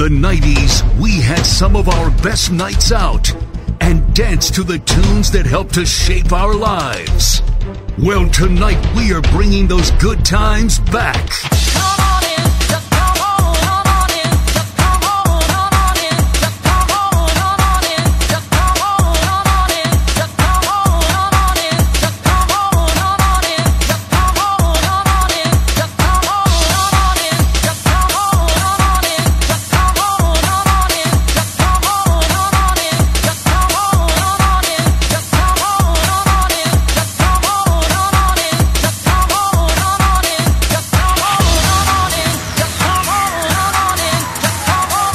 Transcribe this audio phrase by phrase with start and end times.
[0.00, 3.30] the 90s, we had some of our best nights out
[3.82, 7.42] and danced to the tunes that helped to shape our lives.
[7.98, 11.28] Well, tonight we are bringing those good times back.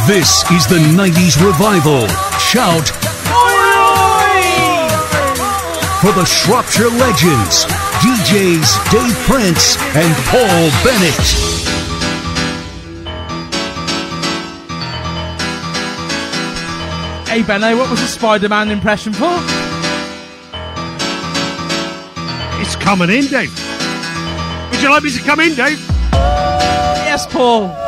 [0.08, 2.08] This is the 90s revival.
[2.38, 2.90] Shout
[6.00, 7.66] for the Shropshire legends,
[8.04, 11.26] DJs Dave Prince and Paul Bennett.
[17.28, 19.36] Hey Benno, what was the Spider-Man impression for?
[22.62, 23.52] It's coming in, Dave.
[24.70, 25.84] Would you like me to come in, Dave?
[26.14, 27.85] Yes, Paul.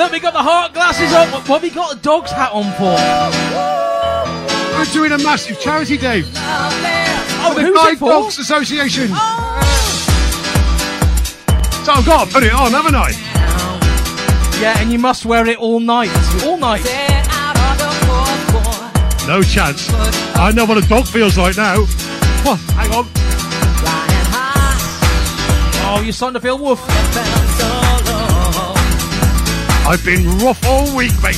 [0.00, 1.30] Look, we got the heart glasses on.
[1.30, 2.96] What, what have we got the dog's hat on for?
[4.78, 6.22] We're doing a massive charity, day.
[7.44, 7.98] Oh, the Guide?
[7.98, 9.08] Dogs Association.
[9.10, 9.60] Oh.
[11.84, 13.10] So I've got to put it on, haven't I?
[14.58, 16.08] Yeah, and you must wear it all night.
[16.44, 16.82] All night.
[19.28, 19.90] No chance.
[20.34, 21.84] I know what a dog feels like now.
[22.46, 22.58] What?
[22.70, 23.06] Hang on.
[25.92, 26.80] Oh, you're starting to feel woof.
[29.90, 31.34] I've been rough all week, mate.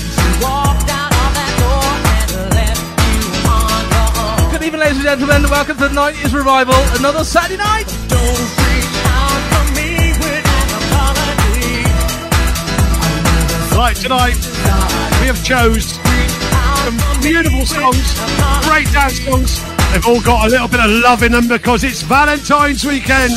[4.52, 5.50] Good evening, ladies and gentlemen.
[5.50, 6.74] Welcome to the 90s Revival.
[6.98, 7.88] Another Saturday night.
[13.74, 14.36] Right, tonight
[15.22, 15.94] we have chose
[16.84, 18.20] some beautiful songs,
[18.68, 19.62] great dance songs.
[19.92, 23.32] They've all got a little bit of love in them because it's Valentine's weekend.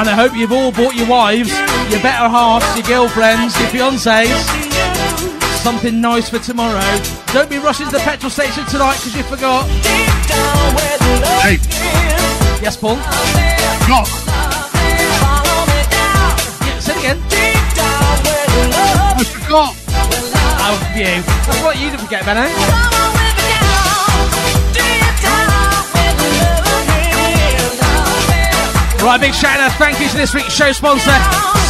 [0.00, 1.50] And I hope you've all bought your wives,
[1.92, 4.80] your better halves, your girlfriends, your fiancés
[5.60, 6.80] something nice for tomorrow.
[7.34, 9.68] Don't be rushing to the petrol station tonight because you forgot.
[11.42, 11.58] Hey,
[12.62, 12.96] Yes, Paul.
[12.96, 14.08] got
[16.64, 17.18] Yeah, say it again.
[19.16, 19.74] I forgot.
[20.62, 21.04] Oh, you.
[21.04, 22.42] That's what you didn't forget, Benno.
[22.42, 23.39] Eh?
[29.02, 31.10] Right, big shout out, thank you to this week's show sponsor,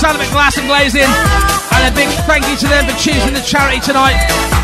[0.02, 3.78] Salomon Glass and Glazing, and a big thank you to them for choosing the charity
[3.80, 4.18] tonight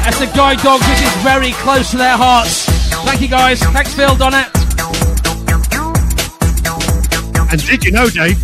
[0.04, 2.66] as the Guide Dogs, which is very close to their hearts.
[3.06, 3.62] Thank you guys.
[3.62, 4.50] Thanks, Phil, Donna.
[7.50, 8.37] And did you know, Dave?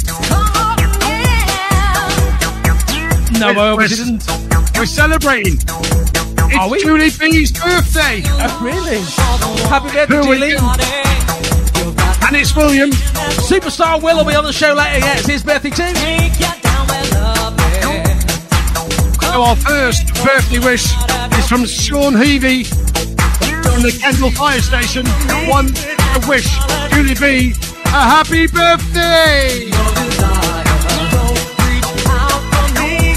[3.41, 4.25] No, I obviously didn't.
[4.79, 5.55] we're celebrating.
[5.59, 6.81] It's Are we?
[6.81, 9.01] Julie B's birthday, Oh, really?
[9.69, 11.12] Happy birthday, Julie.
[12.27, 12.91] And it's William.
[12.91, 14.99] Superstar Will will be on the show later.
[14.99, 15.93] Yeah, it's his birthday too.
[19.33, 20.93] So our first birthday wish
[21.39, 22.67] is from Sean Heavey
[23.63, 25.07] from the Kendall Fire Station.
[25.49, 25.69] One
[26.15, 26.49] a wish,
[26.91, 27.55] Julie B.
[27.87, 29.71] A happy birthday!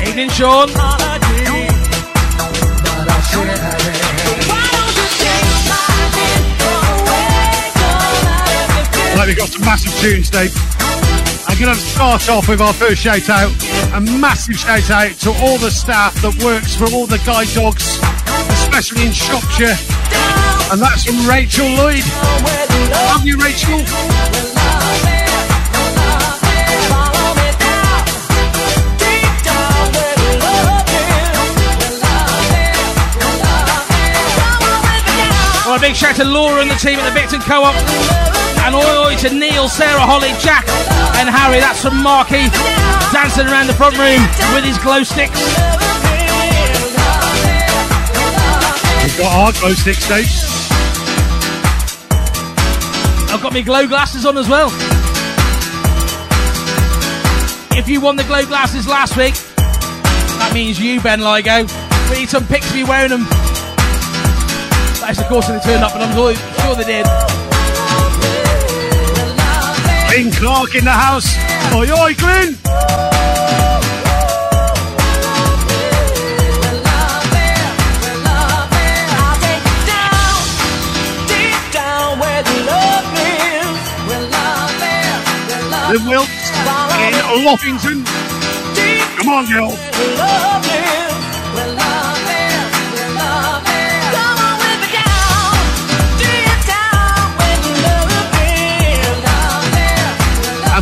[0.07, 1.04] Evening, Sean.
[9.25, 10.53] We've got some massive tunes, Dave.
[11.47, 13.49] I'm going to start off with our first shout out.
[13.95, 17.97] A massive shout out to all the staff that works for all the guide dogs,
[18.61, 19.73] especially in Shropshire.
[20.71, 22.05] And that's from Rachel Lloyd.
[23.09, 23.81] Love you, Rachel.
[35.65, 38.34] Well, a big shout to Laura and the team at the Victon Co-op.
[38.65, 40.65] And oi oi to Neil, Sarah, Holly, Jack
[41.21, 41.59] and Harry.
[41.59, 42.49] That's from Marky.
[43.13, 44.17] Dancing around the front room
[44.57, 45.37] with his glow sticks.
[49.05, 50.25] We've got our glow sticks, Dave.
[53.29, 54.71] I've got my glow glasses on as well.
[57.77, 59.35] If you won the glow glasses last week,
[60.41, 61.69] that means you, Ben Ligo.
[62.09, 63.25] We need some pics of you wearing them.
[64.99, 67.44] That is, of course, if they turned up, and I'm sure they did.
[70.15, 71.35] Glyn Clark in the house.
[71.73, 72.55] Oi, oi, Glyn.
[85.91, 86.51] The Wilts
[87.03, 87.13] in
[87.43, 88.05] Loffington.
[89.17, 91.04] Come on, girl.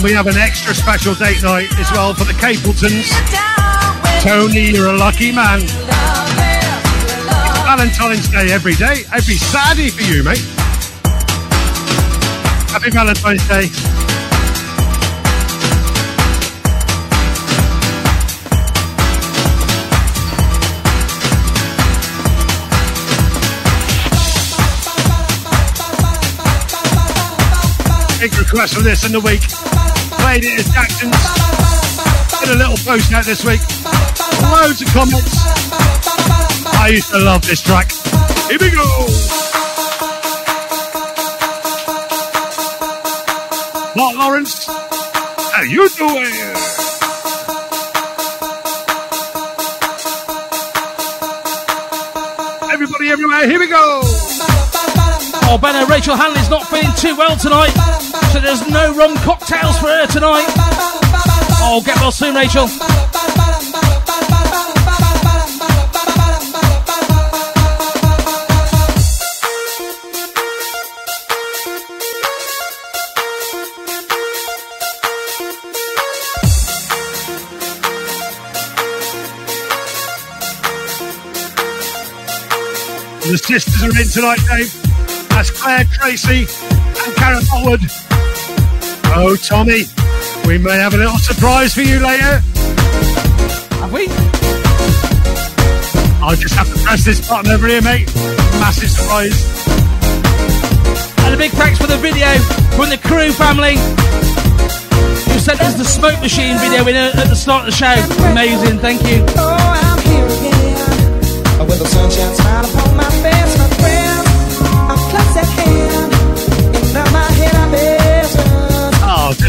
[0.04, 3.10] We have an extra special date night as well for the Capletons.
[4.22, 5.62] Tony, you're a lucky man.
[7.64, 10.44] Valentine's Day every day, every Saturday for you, mate.
[12.70, 13.70] Happy Valentine's Day.
[28.20, 29.73] Big request for this in the week.
[30.34, 31.00] Played it as.
[32.40, 33.62] Did a little post out this week.
[34.50, 35.38] Loads of comments.
[36.74, 37.92] I used to love this track.
[38.50, 39.06] Here we go.
[43.96, 46.34] Mark Lawrence, how you doing?
[52.74, 54.02] Everybody everywhere, here we go.
[55.46, 57.70] Oh, Benno, Rachel Hanley's not feeling too well tonight,
[58.34, 60.48] so there's no rum cocktails for her tonight.
[61.62, 62.66] Oh, get well soon, Rachel.
[83.26, 85.30] The sisters are in tonight, Dave.
[85.30, 86.48] That's Claire Tracy
[87.06, 88.03] and Karen Howard.
[89.26, 89.84] Oh, Tommy,
[90.46, 92.44] we may have a little surprise for you later.
[93.80, 94.08] Have we?
[96.20, 98.14] I'll just have to press this button over here, mate.
[98.60, 99.32] Massive surprise.
[101.20, 102.28] And a big thanks for the video
[102.76, 103.78] from the crew family
[105.32, 107.96] who sent us the smoke machine video in at the start of the show.
[108.30, 109.24] Amazing, thank you.
[109.38, 109.64] Oh,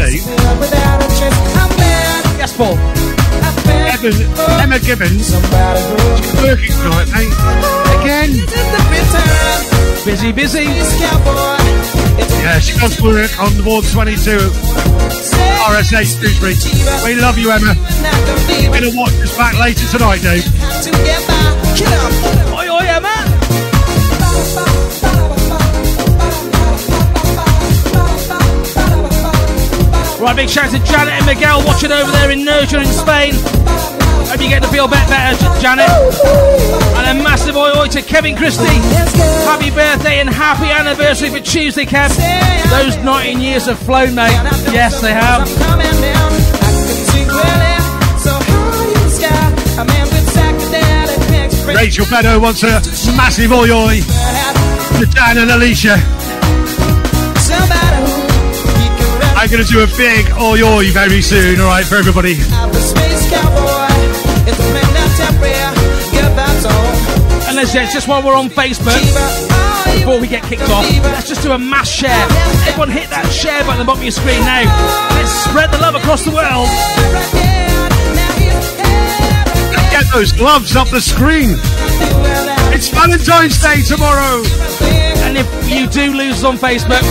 [0.05, 0.21] Bad.
[2.37, 2.77] Yes, Paul.
[3.89, 4.13] Evan,
[4.61, 5.33] Emma Gibbons,
[6.45, 7.33] working tonight, mate.
[7.97, 8.31] Again.
[8.93, 10.05] This.
[10.05, 10.65] Busy, busy.
[10.65, 14.37] This Yeah, she does work on the Ward 22
[15.73, 16.53] RSH Shrewsbury.
[17.03, 17.73] We love you, Emma.
[18.69, 20.45] We're going to watch us back later tonight, Dave.
[30.25, 33.35] Right, big shout out to Janet and Miguel watching over there in Nerja in Spain.
[34.25, 35.87] Hope you get to feel bit better, Janet.
[36.97, 38.65] And a massive oi oi to Kevin Christie.
[39.45, 42.09] Happy birthday and happy anniversary for Tuesday, Kev.
[42.71, 44.33] Those 19 years have flown, mate.
[44.73, 45.45] Yes, they have.
[51.67, 52.81] Rachel Beddoe wants a
[53.15, 54.01] massive oi oi
[54.97, 56.14] to Dan and Alicia.
[59.45, 62.33] I'm going to do a big oi oi very soon, all right, for everybody.
[62.49, 63.93] out the space cowboy.
[64.49, 66.09] It's a man that's temporary.
[66.09, 67.49] Get that on.
[67.49, 68.97] And there's, just while we're on Facebook,
[69.93, 72.25] before we get kicked off, let's just do a mass share.
[72.65, 74.65] Everyone hit that share button at the bottom of your screen now.
[75.13, 76.65] Let's spread the love across the world.
[79.93, 81.53] Get those gloves up the screen.
[82.73, 84.41] It's Valentine's Day tomorrow.
[85.21, 87.05] And if you do lose on Facebook,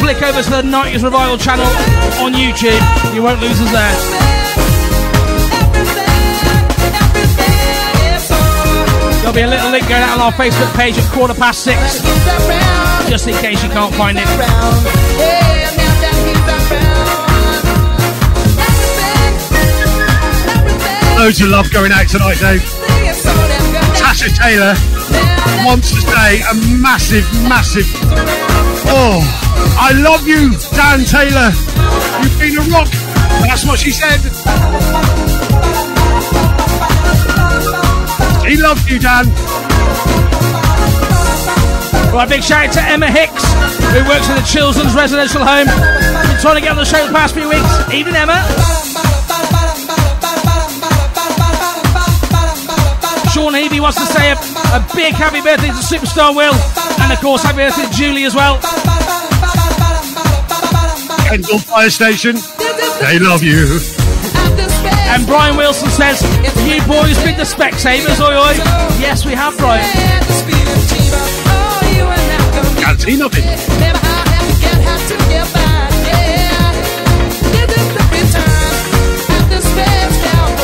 [0.00, 1.66] flick over to the 90s Revival channel
[2.22, 2.80] on YouTube.
[3.14, 3.94] You won't lose us there.
[9.20, 12.02] There'll be a little link going out on our Facebook page at quarter past six,
[13.08, 14.24] just in case you can't find it.
[21.18, 22.60] Loads of love going out tonight, Dave.
[23.96, 24.74] Tasha Taylor
[25.64, 27.86] wants to say a massive, massive.
[28.86, 29.43] Oh,
[29.76, 31.50] I love you, Dan Taylor.
[32.22, 32.88] You've been a rock.
[33.42, 34.20] That's what she said.
[38.46, 39.26] He loves you, Dan.
[42.14, 43.42] Right, big shout out to Emma Hicks,
[43.90, 45.66] who works in the children's residential home.
[45.66, 47.66] Been trying to get on the show the past few weeks.
[47.92, 48.38] Evening, Emma.
[53.34, 54.36] Sean Heavey wants to say a,
[54.78, 56.54] a big happy birthday to Superstar Will,
[57.02, 58.60] and of course, happy birthday to Julie as well.
[61.34, 62.36] Kendall Fire Station.
[63.00, 63.80] They love you.
[65.10, 66.22] And Brian Wilson says,
[66.62, 68.54] You boys been the Specsavers, oi oi.
[69.02, 69.82] Yes, we have, Brian.
[72.78, 73.42] Can't see nothing.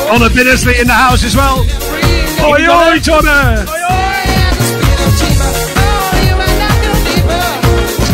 [0.07, 1.67] Donna Bittersley in the house as well.
[2.47, 3.67] Oi, oi, Donna!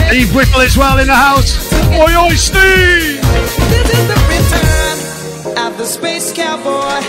[0.08, 1.65] Steve Whittle as well in the house.
[1.96, 3.22] Oi, oi, Steve!
[3.72, 4.96] This is the return
[5.64, 7.00] of the space cowboy.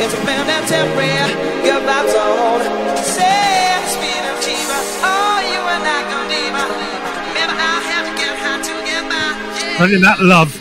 [0.00, 1.28] It's a band that's temporary.
[1.60, 2.60] Good vibes on.
[3.04, 4.78] Say, speed of Chiba.
[5.04, 6.66] Oh, you and I go deeper.
[7.28, 9.36] Remember, I have to get high to get by.
[9.60, 9.74] Yeah.
[9.74, 10.58] Spreading that love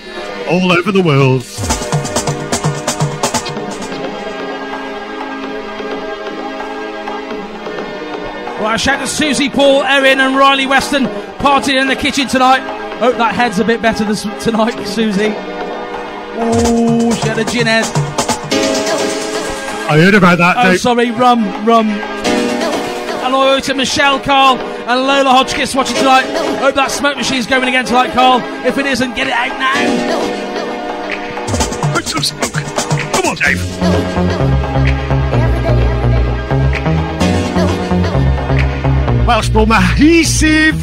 [0.50, 1.46] all over the world.
[8.62, 11.06] Right, shout to Susie, Paul, Erin, and Riley Weston
[11.40, 12.79] partying in the kitchen tonight.
[13.00, 15.34] Hope that head's a bit better this tonight, Susie.
[16.42, 17.86] Oh, she had a gin head.
[19.90, 20.80] I heard about that, Oh, Dave.
[20.82, 21.88] sorry, rum, rum.
[23.24, 26.26] Hello to Michelle, Carl, and Lola Hodgkiss watching tonight.
[26.60, 28.42] Hope that smoke machine's going again tonight, Carl.
[28.66, 29.80] If it isn't, get it out now.
[31.94, 32.54] Put some smoke.
[33.14, 34.70] Come on, Dave.
[39.28, 40.79] Welshpool Mahesive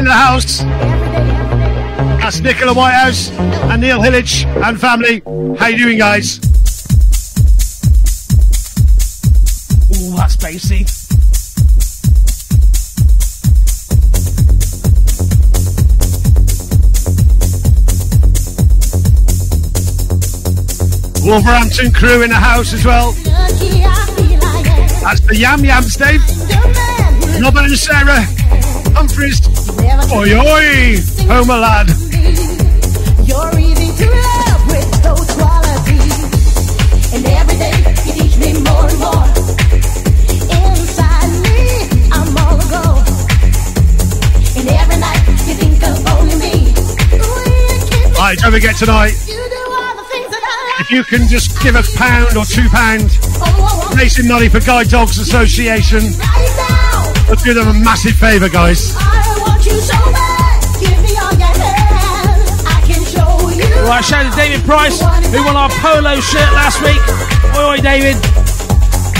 [0.00, 0.62] in the house.
[2.22, 5.22] That's Nicola Whitehouse and Neil Hillage and family.
[5.58, 6.38] How you doing, guys?
[9.92, 10.86] Ooh, that's bassy.
[21.28, 23.12] Wolverhampton crew in the house as well.
[25.02, 26.22] That's the Yam Yams, Dave.
[27.42, 28.24] Robert and Sarah
[28.94, 29.59] Humphries.
[30.12, 30.96] Oi, oi,
[31.28, 31.88] Homer lad.
[33.26, 36.16] You're easy to love with those qualities.
[37.14, 37.74] And every day
[38.06, 39.26] you teach me more and more.
[40.62, 41.58] Inside me,
[42.12, 43.02] I'm all aglow.
[44.58, 46.54] And every night you think of only me.
[47.18, 50.80] Ooh, Right, don't forget tonight, You do all the things that I like.
[50.82, 53.10] if you can just give a pound or two pound,
[53.96, 56.02] raising money for Guide Dogs Association,
[57.28, 58.94] let's do them a massive favour, guys.
[59.60, 60.80] I want you so bad.
[60.80, 62.40] Give me all your hand.
[62.64, 63.84] I can show you.
[63.84, 66.96] Right, shout to David Price, who won our polo shirt last week.
[67.60, 68.16] Oi, oi, David.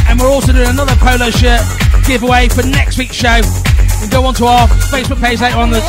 [0.08, 1.60] And we're also doing another polo shirt
[2.06, 3.42] giveaway for next week's show.
[4.00, 5.82] Can go onto our Facebook page later on the,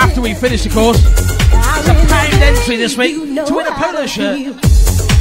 [0.00, 1.04] after we finish, of course.
[1.04, 4.48] It's a pound entry this week to win a polo shirt.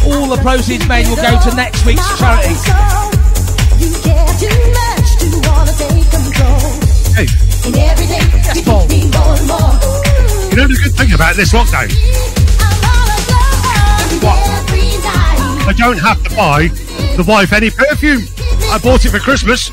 [0.07, 2.55] All the proceeds made will go to next week's charity.
[3.75, 6.79] You care too much to wanna take control.
[7.11, 7.27] Hey,
[7.63, 8.21] And every day
[8.55, 8.87] you Paul.
[8.87, 9.73] teach me more and more.
[10.49, 11.89] you know the good thing about this lockdown?
[12.57, 13.21] I'm all
[14.17, 15.69] aglow every night.
[15.69, 16.67] I don't have to buy
[17.17, 18.23] the wife any perfume.
[18.73, 19.65] I bought it for Christmas.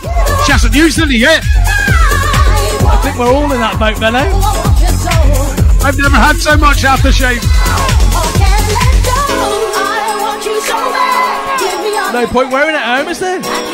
[0.45, 1.43] She hasn't used it yet.
[1.45, 4.19] I think we're all in that boat, Benno.
[4.19, 5.15] I want you so.
[5.87, 7.41] I've never had so much aftershave.
[7.41, 9.17] Can't let go.
[9.81, 11.61] I want you so bad.
[11.61, 13.68] Give me all No point wearing it at home, is there?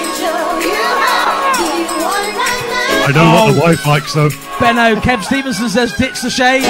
[3.07, 3.53] I know what Oh.
[3.53, 4.31] the wife likes though.
[4.61, 6.67] Benno, Kev Stevenson says ditch the shades.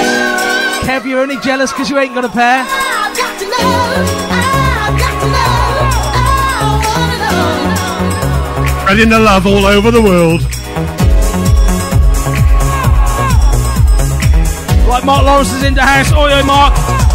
[0.85, 2.65] Kev, you're only jealous because you ain't got a pair.
[2.67, 3.55] I've got to know.
[4.85, 5.51] I've got to know.
[8.65, 8.81] Know.
[8.81, 10.41] Spreading the love all over the world.
[14.87, 16.11] Right, Mark Lawrence is in the house.
[16.13, 16.73] Oi, oi, Mark.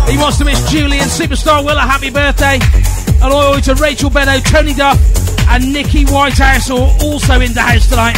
[0.09, 2.59] He wants to wish Julie and Superstar Will a happy birthday.
[3.23, 4.99] And oi, oi to Rachel Benno, Tony Duff,
[5.49, 8.17] and Nikki Whitehouse, are also in the house tonight.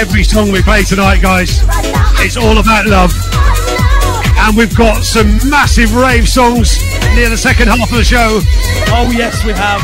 [0.00, 1.84] Every song we play tonight, guys, right
[2.24, 3.12] it's all about love.
[4.38, 6.80] And we've got some massive rave songs
[7.14, 8.40] near the second half of the show.
[8.88, 9.80] Oh, yes, we have.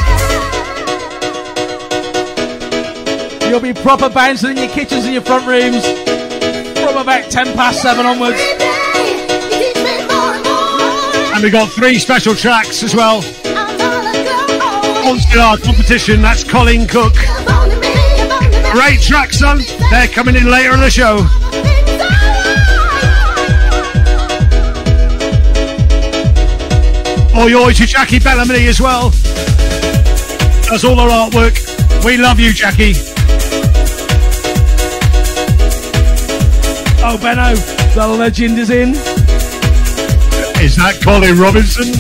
[3.51, 5.85] You'll be proper bouncing in your kitchens and your front rooms
[6.81, 8.66] from about 10 past 7 onwards.
[11.47, 13.23] We've got three special tracks as well.
[13.23, 17.15] Sponsored our competition, that's Colin Cook.
[18.73, 19.61] Great track, son.
[19.91, 21.19] They're coming in later in the show.
[27.39, 29.11] Oi, oi to Jackie Bellamy as well.
[30.69, 32.05] Does all our artwork.
[32.05, 32.95] We love you, Jackie.
[37.05, 37.55] Oh, Benno,
[37.95, 39.16] the legend is in.
[40.61, 41.93] Is that Colin Robinson?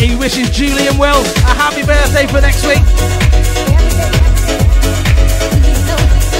[0.00, 2.80] He wishes Julie and Will a happy birthday for next week.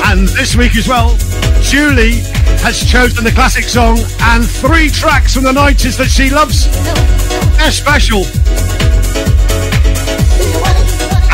[0.09, 1.17] And this week as well,
[1.61, 2.25] Julie
[2.65, 6.65] has chosen the classic song and three tracks from the 90s that she loves.
[7.59, 8.25] They're special.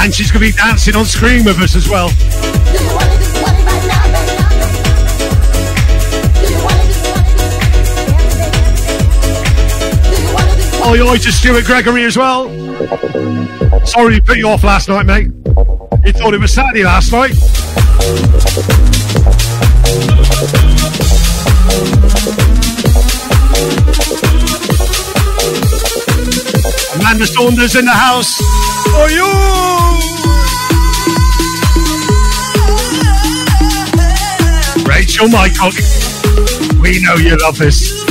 [0.03, 2.11] And she's going to be dancing on screen with us as well.
[10.87, 12.45] Oh, you're to Stuart Gregory as well.
[13.87, 15.29] Sorry to put you off last night, mate.
[16.05, 17.33] You thought it was Saturday last night.
[27.01, 28.37] Amanda Saunders in the house.
[28.93, 29.25] For you!
[34.87, 35.75] Rachel Mycock.
[36.83, 38.04] We know you love this.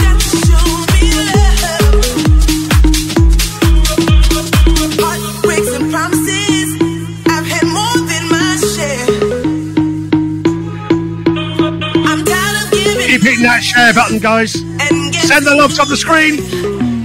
[13.13, 14.58] Keep hitting that share button, guys.
[14.58, 16.41] Send the loves on the screen.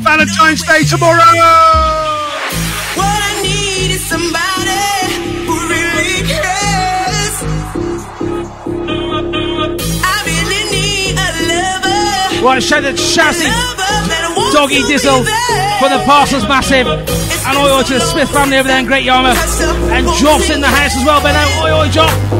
[0.01, 1.21] Valentine's Day tomorrow.
[2.97, 4.89] what I need is somebody
[5.45, 7.37] who really cares.
[10.01, 12.41] I really need a lover.
[12.41, 15.29] Right, shout out to Shazzy, lover that Doggy Dizzle
[15.77, 16.89] for the Parsons Massive.
[16.89, 19.37] And oi oi to the Smith family over there in Great Yarmouth.
[19.93, 21.45] And Joff's in the house as well, Benno.
[21.69, 22.38] Oi oi, Joff.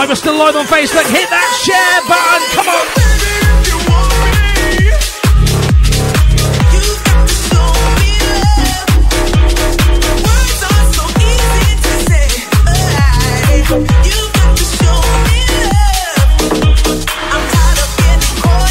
[0.00, 1.04] Right, we're still live on Facebook.
[1.12, 2.40] Hit that share button.
[2.56, 2.86] Come on.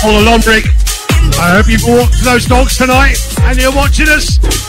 [0.04, 0.66] All along, Rick.
[1.38, 4.69] I hope you've walked those dogs tonight and you're watching us.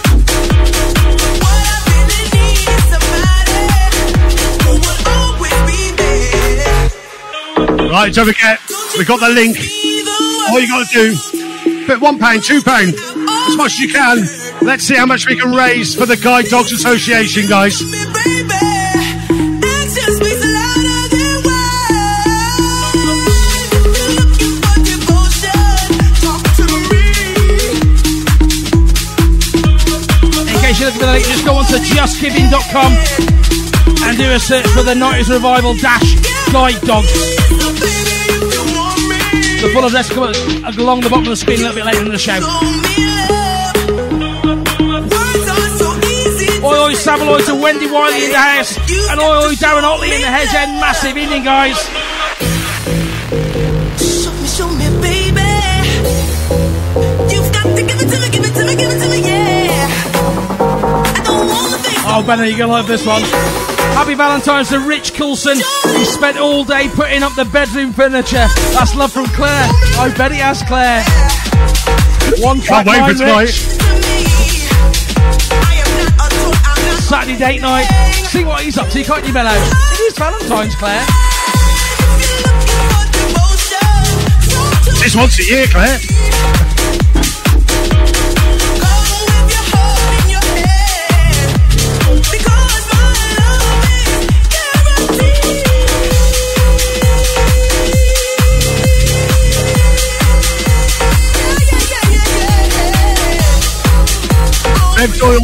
[7.91, 8.61] Right, don't forget,
[8.97, 9.59] we got the link.
[10.49, 14.19] All you got to do, put one pound, two pound, as much as you can.
[14.63, 17.83] Let's see how much we can raise for the Guide Dogs Association, guys.
[17.83, 17.89] In
[30.63, 32.93] case you're looking for the link, just go on to justgiving.com
[34.07, 36.15] and do a search for the 90s Revival Dash
[36.53, 37.40] Guide Dogs.
[39.61, 42.01] The full address will come along the bottom of the screen a little bit later
[42.01, 42.41] in the show.
[46.65, 48.79] Oi oi Saveloy to Wendy Wiley in the house
[49.11, 50.81] and oi oi Darren Otley in the hedge end.
[50.81, 51.77] Massive evening, guys.
[54.01, 55.45] Show me, show me, baby.
[57.29, 59.21] You've got to give it to me, give it to me, give it to me,
[59.29, 59.89] yeah.
[61.05, 61.77] I don't wanna.
[62.09, 63.23] Oh, Benno, you're gonna love this one.
[63.95, 68.47] Happy Valentine's to Rich Coulson, who spent all day putting up the bedroom furniture.
[68.73, 69.69] That's love from Claire.
[69.99, 71.03] I bet he has, Claire.
[72.43, 73.81] One track Can't wait for tonight.
[77.11, 77.87] Saturday date night.
[78.31, 79.51] See what he's up to, can't you, Benno?
[79.51, 81.05] It is Valentine's, Claire.
[85.01, 85.99] This once a year, Claire.
[105.19, 105.41] Doyle,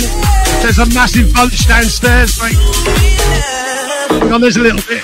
[0.62, 2.56] there's a massive bunch downstairs, mate.
[4.08, 5.02] Hang on, there's a little bit.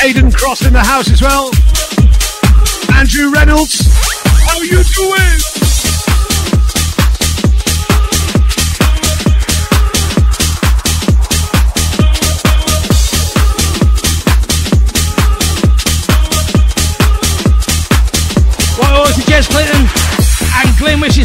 [0.00, 1.50] Aidan Cross in the house as well.
[2.96, 3.86] Andrew Reynolds,
[4.46, 5.57] how you doing?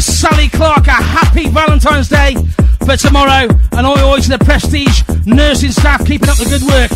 [0.04, 2.34] Sally Clark a happy Valentine's Day
[2.84, 3.48] for tomorrow.
[3.72, 6.90] And oi to the Prestige nursing staff keeping up the good work.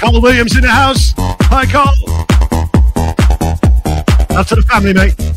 [0.00, 1.14] Carl Williams in the house.
[1.16, 1.94] Hi, Carl.
[4.36, 5.31] Out to the family, mate.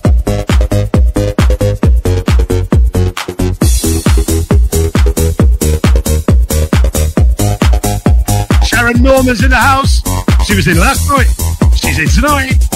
[9.06, 10.02] Norman's in the house.
[10.48, 11.30] She was in last night.
[11.76, 12.75] She's in tonight.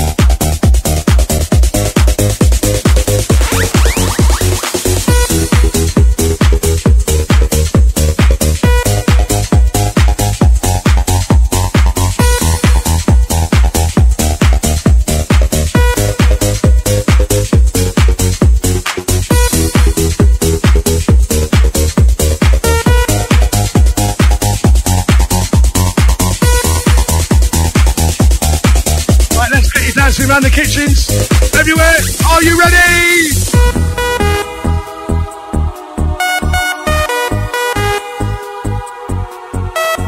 [30.29, 31.09] Around the kitchens,
[31.57, 31.95] everywhere.
[32.29, 33.29] Are you ready?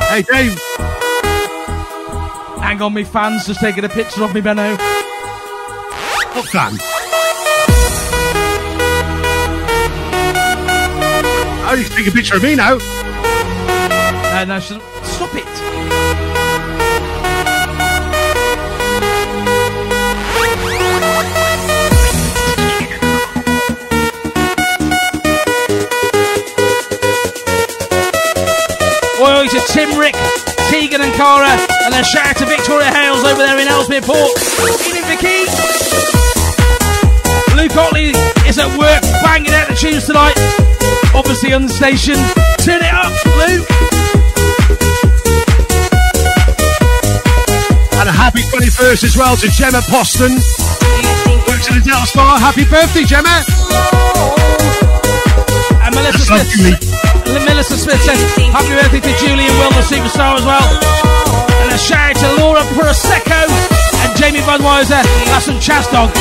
[0.10, 0.60] Hey, Dave.
[2.62, 4.76] Hang on, me fans just taking a picture of me, Benno.
[6.34, 6.78] What fan?
[11.64, 12.78] Oh, you can take a picture of me now.
[12.80, 15.71] Uh, no, stop it.
[29.82, 30.14] Tim, Rick,
[30.70, 34.30] Tegan and Cara, and a shout out to Victoria Hales over there in Ellesmere Port.
[34.86, 35.50] Evening, Vicky.
[37.58, 38.14] Luke Otley
[38.46, 40.38] is at work banging out the tunes tonight.
[41.16, 42.14] Obviously on the station.
[42.62, 43.66] Turn it up, Luke.
[47.98, 50.30] And a happy 21st as well to Gemma Poston.
[51.50, 52.38] Works at the Delta Spa.
[52.38, 53.34] Happy birthday, Gemma.
[55.82, 56.91] And Melissa Smith.
[57.40, 58.20] Melissa Smith says
[58.52, 60.68] happy birthday to Julie and Will, the superstar as well.
[61.64, 63.48] And a shout out to Laura Prosecco
[64.04, 65.04] and Jamie Budweiser.
[65.32, 66.12] That's some Chastog.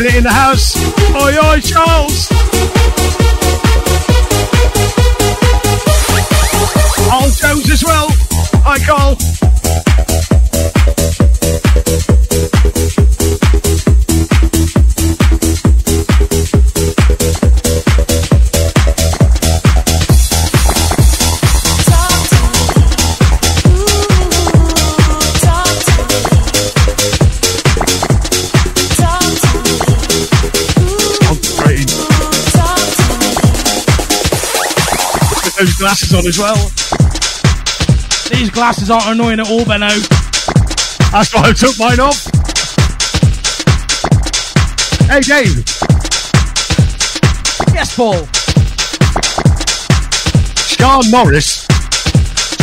[0.00, 0.89] In the house.
[1.22, 2.28] Oi, oi, Charles.
[7.10, 8.08] Carl Jones as well.
[8.64, 9.49] Hi, Carl.
[35.60, 36.56] Those glasses on as well.
[38.30, 39.88] These glasses aren't annoying at all, Benno.
[41.12, 42.24] That's why I took mine off.
[45.04, 45.62] Hey, Dave.
[47.74, 48.24] Yes, Paul.
[50.64, 51.66] Sean Morris.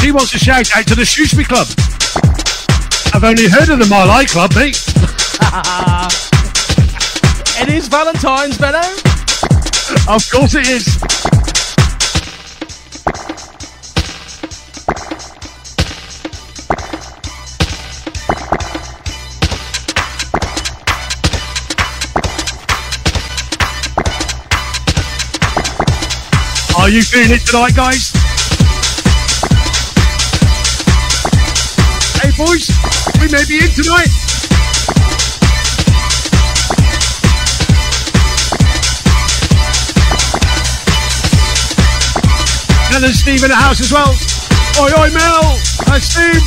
[0.02, 1.68] She wants to shout out to the Shrewsbury Club.
[3.14, 4.84] I've only heard of the High Club, mate.
[7.60, 8.78] It is Valentine's, Benno.
[10.08, 11.07] Of course it is.
[26.88, 28.14] Are you feeling it tonight, guys?
[32.16, 32.72] Hey, boys,
[33.20, 34.08] we may be in tonight.
[42.96, 44.16] And there's Steve in the house as well.
[44.80, 45.60] Oi, oi, Mel.
[45.92, 46.42] Hi, Steve.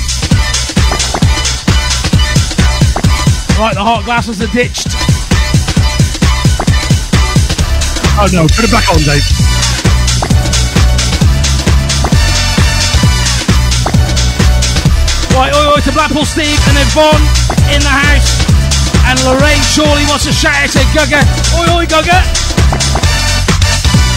[3.59, 4.89] Right, the hot glasses are ditched.
[8.17, 9.40] Oh no, put it back on, Dave.
[15.71, 17.23] Right, oi, oi to Blackpool Steve and Yvonne
[17.71, 18.43] in the house.
[19.07, 21.23] And Lorraine Shawley wants to shout out to Gugger.
[21.63, 22.19] Oi, oi, Gugger.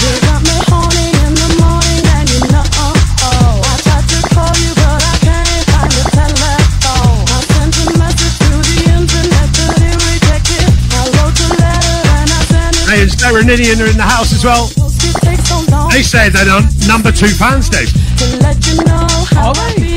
[0.01, 4.53] You got me horny in the morning and you know oh, I tried to call
[4.65, 7.21] you but I can't find the telephone.
[7.21, 10.65] I sent a message through the internet but it rejected.
[10.89, 12.89] I wrote a letter and I sent it.
[12.89, 14.73] Hey, and Sarah and Ninian are in the house as well.
[14.73, 17.93] It takes so long They say they're on number two fans, Dave.
[17.93, 19.05] to let you know
[19.37, 19.92] how Are I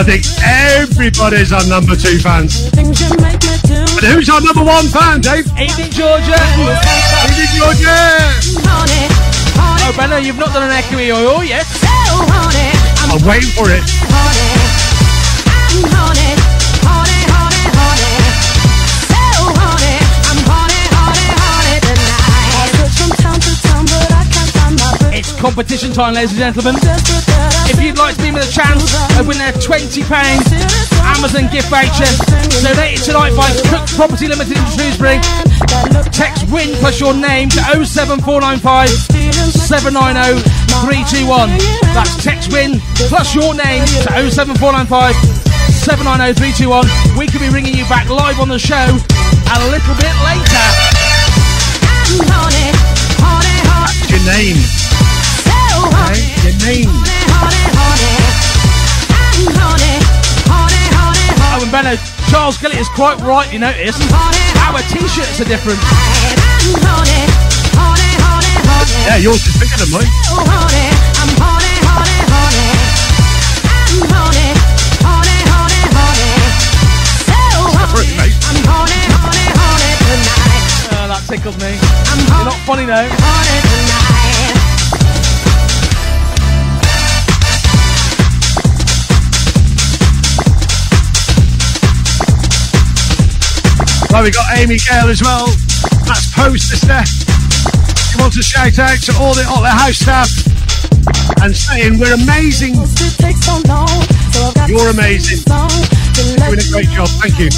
[0.00, 2.70] I think everybody's our number two fans.
[2.70, 3.84] Things you make me do.
[3.92, 5.44] But who's our number one fan, Dave?
[5.60, 6.40] Evening, Georgia.
[7.36, 8.00] Is Georgia?
[8.64, 9.12] Honey,
[9.60, 11.66] honey, Oh, Benno, you've not done an echoey oi, oi yet.
[11.84, 13.84] I'm I'm waiting for it.
[25.40, 26.76] Competition time, ladies and gentlemen.
[27.64, 30.04] If you'd like to be with a chance of winning a £20
[31.16, 32.12] Amazon gift voucher,
[32.60, 35.16] donated tonight by Cook Property Limited in Shrewsbury.
[36.12, 40.44] Text WIN plus your name to 07495 790
[40.84, 41.56] 321.
[41.96, 42.76] That's text WIN
[43.08, 45.16] plus your name to 07495
[45.80, 47.16] 790 321.
[47.16, 50.66] We could be ringing you back live on the show a little bit later.
[54.12, 54.79] your name?
[56.64, 56.88] Name.
[61.50, 61.96] I'm honey, Benno,
[62.30, 63.96] Charles Gillett is quite right, you notice.
[64.64, 65.80] Our t-shirts are different.
[69.06, 70.06] Yeah, yours is bigger than mine.
[80.92, 81.72] Uh, that tickled me.
[82.36, 84.29] You're not funny though.
[94.10, 95.46] Well, we got Amy Gale as well.
[96.06, 97.02] That's post sister.
[98.10, 100.28] She wants to shout out to all the, all the house staff
[101.42, 102.74] and saying we're amazing.
[104.68, 105.38] You're amazing.
[105.46, 107.08] You're Doing a great job.
[107.22, 107.48] Thank you.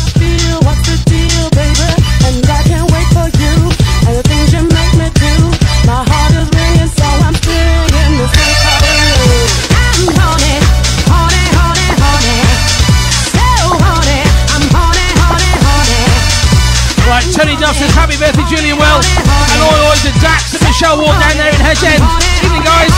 [17.72, 21.40] Right, says happy birthday, Julian Wells, and oi oi to Dax and Michelle Ward down
[21.40, 22.04] there in Hedge End.
[22.44, 22.92] Evening, guys.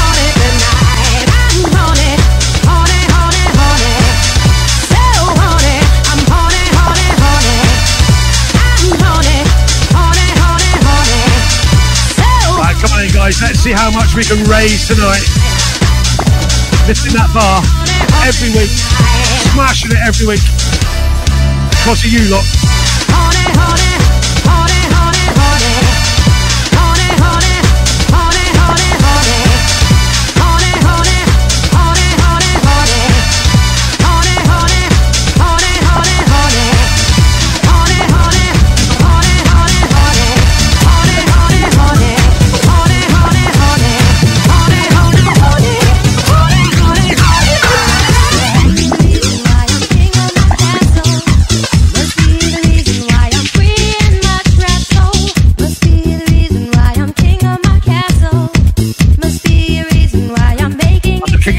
[12.59, 13.39] Right, come on in, guys.
[13.41, 15.23] Let's see how much we can raise tonight.
[16.91, 17.63] Lifting that bar
[18.27, 18.75] every week,
[19.55, 20.43] smashing it every week.
[21.71, 23.94] Because of you lot.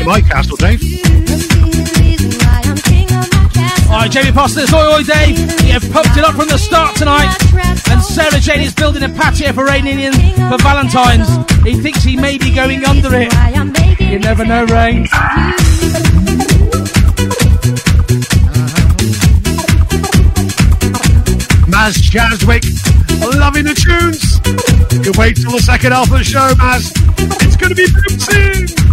[0.06, 0.82] My castle, Dave.
[3.89, 5.39] Alright, Jamie Posters, oi oi Dave.
[5.65, 7.36] You have pumped it up from the start tonight.
[7.89, 10.13] And Sarah Jane is building a patio for Rain Indian
[10.50, 11.28] for Valentine's.
[11.63, 13.34] He thinks he may be going under it.
[14.00, 15.08] You never know, Rain.
[15.12, 15.52] Uh-huh.
[21.68, 22.63] Maz Chaswick,
[23.39, 24.39] loving the tunes.
[25.06, 26.91] You wait till the second half of the show, Maz.
[27.44, 28.85] It's going to be booming.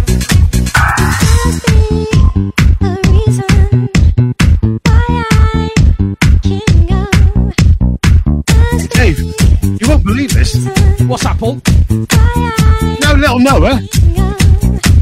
[8.91, 10.55] Dave, you won't believe this.
[11.07, 11.61] What's that, Paul?
[13.01, 13.75] No, little Noah.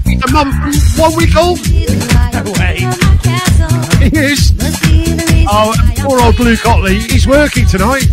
[0.05, 1.59] He's a mum from one week old.
[2.33, 2.77] No way.
[4.09, 4.51] He is.
[5.47, 6.99] Oh, poor old Luke Otley.
[6.99, 8.07] He's working tonight.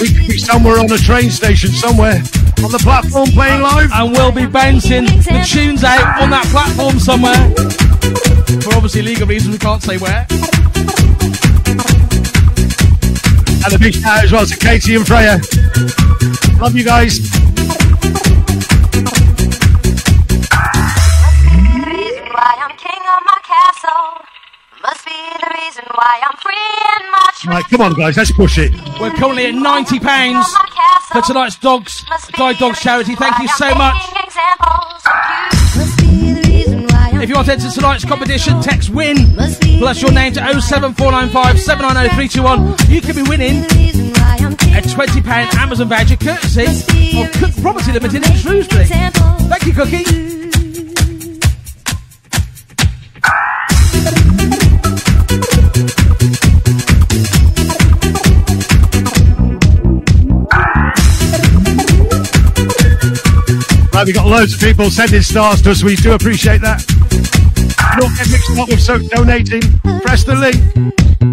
[0.00, 2.20] We could be somewhere on a train station somewhere
[2.62, 3.90] on the platform playing uh, live.
[3.92, 7.34] And we'll be bouncing the tunes out on that platform somewhere.
[8.62, 10.26] For obviously legal reasons, we can't say where.
[13.64, 15.40] And a big shout out as well to Katie and Freya.
[16.60, 17.18] Love you guys.
[27.44, 28.72] Right, come on, guys, let's push it.
[29.00, 30.46] We're currently at ninety pounds
[31.12, 33.14] for tonight's dogs guide dogs charity.
[33.14, 33.94] Thank you so much.
[37.22, 39.34] If you want to enter tonight's competition, text WIN
[39.78, 42.90] plus your name to 07495 790 321.
[42.90, 48.86] You could be winning a £20 Amazon voucher courtesy of Cook Property Limited in Shrewsbury.
[48.86, 50.25] Thank you, Cookie.
[63.96, 65.82] Right, we've got loads of people sending stars to us.
[65.82, 66.84] We do appreciate that.
[67.98, 69.62] Don't get mixed up with so donating.
[70.02, 70.60] Press the link.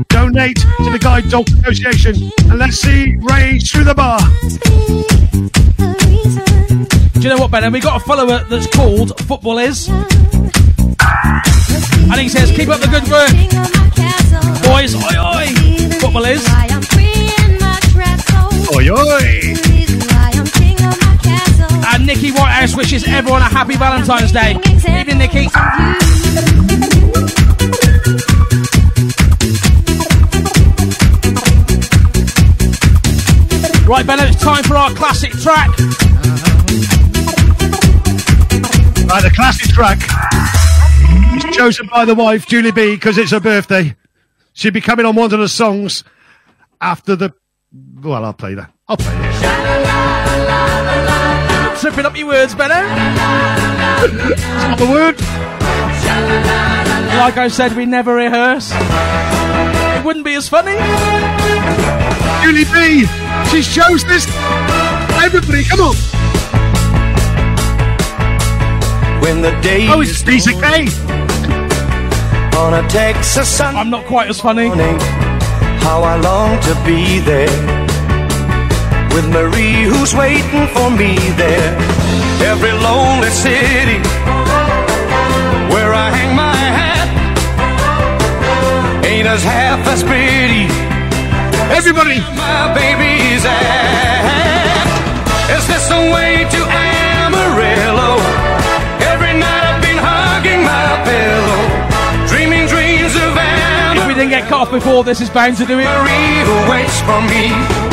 [0.07, 2.31] Donate to the Guide Dog Association.
[2.49, 4.17] And let's see Rage through the bar.
[7.15, 7.69] Do you know what, Ben?
[7.69, 9.89] We got a follower that's called Football Is.
[9.89, 10.05] And
[12.15, 13.29] he says, keep up the good work.
[14.63, 15.47] Boys, oi oi.
[15.99, 16.47] Football Is.
[18.73, 19.72] Oi, oi.
[21.85, 24.55] And Nikki Whitehouse wishes everyone a happy Valentine's Day.
[24.65, 25.47] Evening, Nikki.
[33.85, 35.67] Right, Ben, it's time for our classic track.
[39.07, 39.99] Right, the classic track
[41.35, 43.95] is chosen by the wife, Julie B, because it's her birthday.
[44.53, 46.03] She'll be coming on one of the songs
[46.79, 47.33] after the.
[48.01, 48.71] Well, I'll play that.
[48.87, 49.33] I'll play it.
[51.79, 52.75] Tripping up your words, Benno.
[52.75, 55.19] Not the word.
[57.17, 58.71] Like I said, we never rehearse.
[58.73, 60.75] It wouldn't be as funny.
[62.43, 63.05] Julie B.
[63.51, 64.25] She chose this.
[65.21, 65.95] Everybody, come on.
[69.21, 70.87] When the day Oh, it's Lisa Kay.
[72.57, 74.67] on a Texas Sunday I'm not quite as funny.
[74.67, 74.99] morning,
[75.79, 77.49] how I long to be there
[79.13, 81.77] with Marie, who's waiting for me there.
[82.51, 83.99] Every lonely city
[85.71, 87.09] where I hang my hat
[89.05, 90.65] ain't as half as pretty
[91.77, 92.19] Everybody.
[92.35, 94.83] my baby's at.
[95.55, 98.17] Is this the way to Amarillo?
[99.11, 101.61] Every night I've been hugging my pillow,
[102.27, 104.01] dreaming dreams of Amarillo.
[104.01, 105.85] If we didn't get caught before, this is bound to do it.
[105.85, 107.92] who waits for me.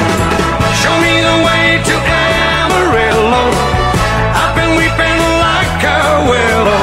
[1.11, 3.43] Me the way to Amarillo.
[4.41, 5.99] I've been weeping like a
[6.31, 6.83] willow,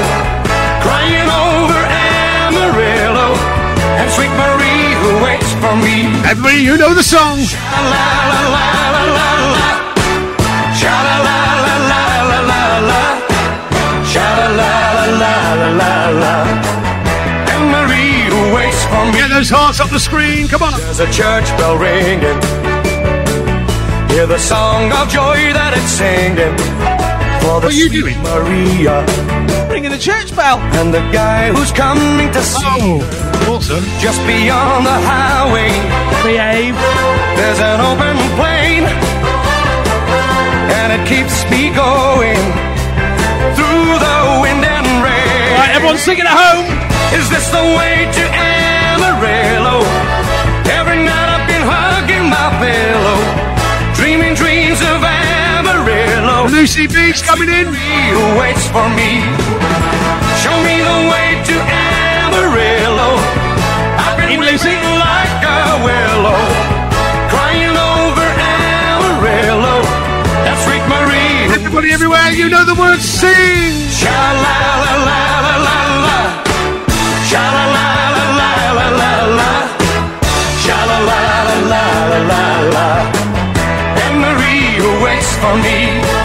[0.83, 3.27] crying over Amarillo,
[3.99, 6.11] and sweet Marie who waits for me.
[6.27, 7.39] Everybody, you know the song.
[7.71, 9.67] La la la la la la.
[10.75, 13.03] Sha la la la la la la la.
[14.17, 14.75] La la
[15.21, 16.35] la la la la.
[17.53, 19.11] And Marie who waits for me.
[19.13, 20.47] Get those hearts up the screen.
[20.47, 20.79] Come on.
[20.81, 22.39] There's a church bell ringing.
[24.17, 26.57] Hear the song of joy that it's singing.
[27.45, 28.17] For the What are you sweet doing?
[28.25, 29.05] Maria
[29.69, 30.57] Ringing the church bell.
[30.81, 32.97] and the guy who's coming to see
[33.45, 33.85] Oh, awesome.
[34.01, 35.69] just beyond the highway.
[36.25, 36.73] Behave.
[37.37, 38.81] There's an open plain,
[40.81, 42.41] and it keeps me going
[43.53, 45.49] through the wind and rain.
[45.61, 46.65] Right, everyone singing at home.
[47.13, 49.56] Is this the way to Amarillo?
[56.67, 56.87] Amarillo.
[56.87, 57.67] Lucy B's coming in.
[57.67, 59.23] Who waits for me?
[60.43, 63.09] Show me the way to Amarillo.
[63.97, 64.75] I've been Lucy?
[64.75, 66.43] like a willow,
[67.31, 69.81] crying over Amarillo.
[70.43, 71.55] That's Marie.
[71.55, 73.03] Everybody everywhere, you know the words.
[73.03, 73.89] Sing.
[73.89, 76.19] Sha la la la la la la.
[77.29, 79.51] Sha la la la la la la la.
[80.63, 82.43] Sha la la la la la la
[82.75, 82.87] la.
[84.03, 86.16] And Marie who waits for me.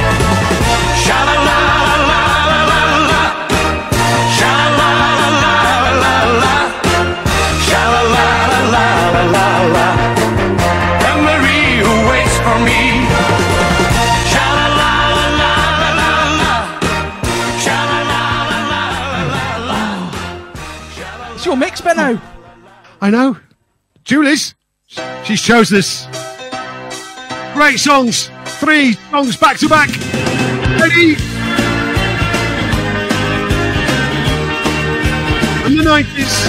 [21.93, 22.21] It's your mix, Benno.
[23.01, 23.37] I know.
[24.05, 24.55] Julie's.
[25.25, 26.07] She's chosen this.
[27.55, 28.31] Great songs.
[28.61, 29.89] Three songs back to back.
[30.81, 31.15] Ready?
[35.63, 36.49] From the 90s.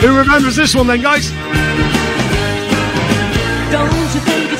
[0.00, 1.30] Who remembers this one then, guys?
[3.70, 4.51] Don't you think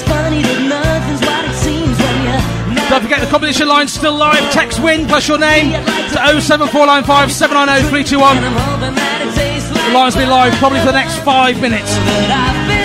[2.93, 4.53] Don't forget the competition line's still live.
[4.53, 8.37] Text win plus your name to 07495 790 321.
[8.37, 11.17] and I'm hoping that it tastes like The line's been live probably for the next
[11.25, 11.89] five minutes.
[11.89, 12.83] I've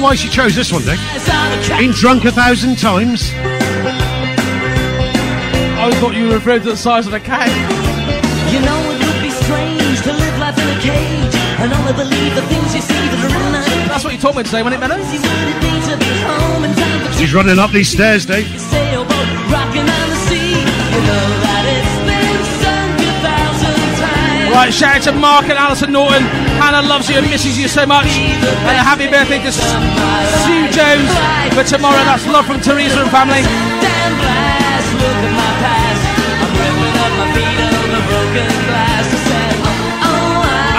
[0.00, 0.98] wonder why she chose this one, Dick.
[0.98, 1.78] size of a cow.
[1.78, 3.32] Been drunk a thousand times.
[5.80, 7.48] I thought you were referring to the size of a cat.
[8.52, 12.34] You know it would be strange to live life in a cage and only believe
[12.34, 14.82] the things you see that are in the That's what you told me today, wasn't
[14.82, 14.96] it, Benno?
[15.04, 18.26] Easy would it be to be home in time for She's running up these stairs,
[18.26, 18.46] Dave.
[18.54, 20.56] a sailboat rocking on the sea?
[20.60, 22.59] You know that it's been
[24.50, 26.22] Right, shout out to Mark and Alison Norton.
[26.58, 28.06] Hannah loves you and misses you so much.
[28.06, 31.06] And a happy birthday to Sue Jones
[31.54, 32.02] for tomorrow.
[32.02, 33.46] That's love from Teresa and family.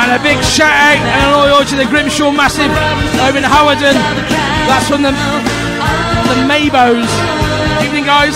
[0.03, 2.71] And a big shout out and an oil to the Grimshaw Massive
[3.23, 3.95] over in Hawarden.
[4.67, 7.07] That's from the, the Maybos.
[7.81, 8.35] Evening, guys.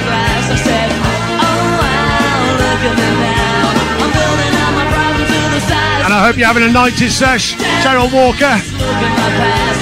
[6.11, 7.55] And I hope you're having a 90s sesh.
[7.79, 8.59] Cheryl Walker.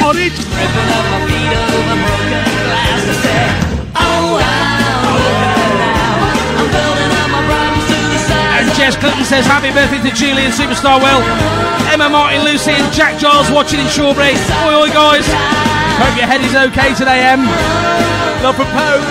[0.05, 0.29] On it.
[8.53, 11.25] And Jess Clinton says happy birthday to Julie and Superstar Will.
[11.89, 14.37] Emma Martin Lucy and Jack Giles watching in Shawbury.
[14.69, 15.25] Oi, oi, guys.
[15.97, 17.41] Hope your head is okay today, Em.
[18.45, 19.01] Love from Poe.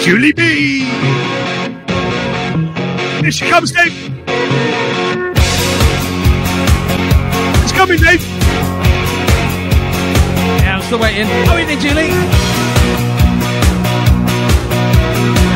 [0.00, 1.25] Julie B.
[3.26, 3.92] Here she comes, Dave.
[7.64, 8.22] It's coming, Dave.
[10.62, 11.26] Yeah, I'm still waiting.
[11.50, 12.14] Oh, in there, Julie.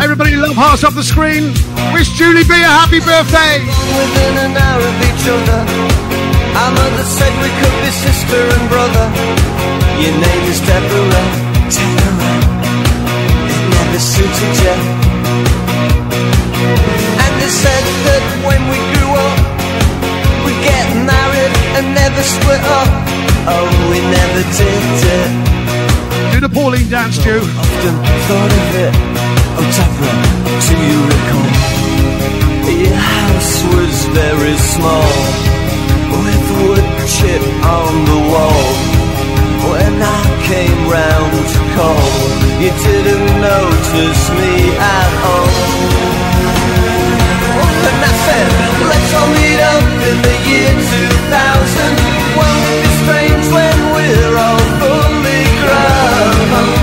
[0.03, 1.55] Everybody, love hearts off the screen.
[1.95, 3.63] Wish Julie B a happy birthday.
[3.63, 5.63] within an hour of each other.
[6.59, 9.07] Our mother said we could be sister and brother.
[10.03, 11.27] Your name is Deborah.
[11.71, 12.35] Deborah.
[13.47, 14.75] It never suited you.
[17.51, 19.37] Said that when we grew up,
[20.47, 22.89] we'd get married and never split up.
[23.51, 24.83] Oh, we never did
[25.19, 25.31] it.
[26.33, 27.43] Do the Pauline dance, Stu.
[27.43, 27.97] Often
[28.31, 28.95] thought of it.
[29.59, 30.19] Oh, Deborah,
[30.63, 31.51] do you recall?
[32.71, 35.11] Your house was very small,
[36.23, 36.87] with wood
[37.19, 38.67] chip on the wall.
[39.69, 42.09] When I came round to call,
[42.63, 46.30] you didn't notice me at all.
[48.91, 51.95] Let's all meet up in the year 2000.
[52.37, 56.80] Won't it be strange when we're all fully grown?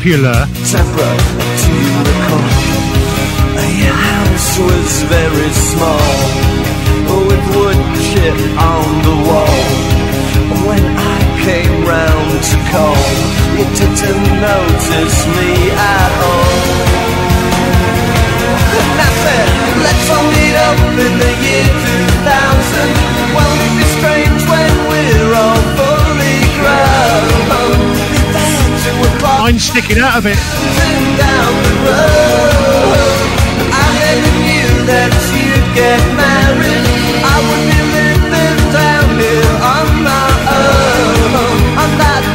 [0.00, 0.48] Popular.
[0.72, 1.16] Deborah,
[1.60, 2.48] do you recall?
[3.84, 6.16] Your house was very small,
[7.28, 9.60] with wood chip on the wall.
[10.64, 12.96] When I came round to call,
[13.60, 16.56] you didn't notice me at all.
[18.80, 19.48] And I said,
[19.84, 21.68] let's all meet up in the year
[22.24, 23.36] 2000.
[23.36, 25.29] Won't it be strange when we're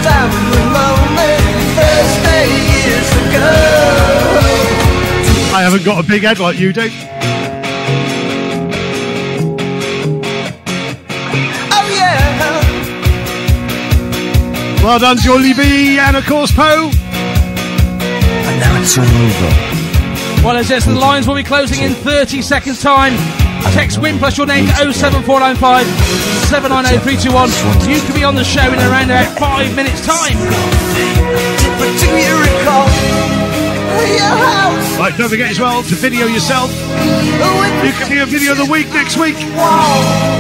[0.01, 0.31] damn
[0.73, 1.37] lonely
[1.77, 3.53] Thursday years ago.
[5.53, 6.89] I haven't got a big head like you do.
[11.71, 12.23] Oh yeah.
[14.83, 15.99] Well done, Julie B.
[15.99, 16.94] And of course, Poe.
[18.85, 20.45] And it's all over.
[20.45, 23.17] Well, as says, the lines will be closing in 30 seconds' time.
[23.73, 25.89] Text WIN plus your name to 07495
[26.53, 27.89] 790321.
[27.89, 30.37] You can be on the show in around about five minutes' time.
[30.37, 32.85] But do you recall
[34.05, 34.99] your house?
[35.01, 36.69] Right, don't forget as well to video yourself.
[37.81, 39.35] You can be a video of the week next week.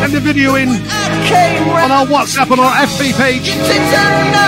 [0.05, 3.49] And the video in on our WhatsApp on our FB page.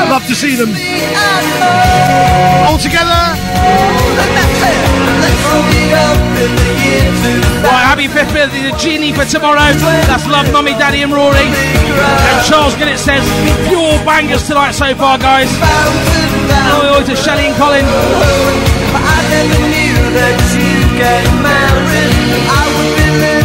[0.08, 0.70] Love to see them.
[0.70, 2.74] me at all.
[2.74, 3.57] All together.
[3.68, 4.78] And that's it.
[5.22, 7.04] Let's all meet up in the year
[7.44, 7.64] 2000.
[7.64, 9.74] Right, happy fifth birthday to Jeannie for tomorrow.
[10.08, 11.50] That's love, mummy, daddy, and Rory.
[11.50, 13.26] And Charles Ginnett says,
[13.68, 15.50] pure bangers tonight so far, guys.
[15.52, 17.86] Oh, Oi to Shelley and Colin.
[17.86, 22.14] I never knew that you'd get married.
[22.48, 23.37] I would be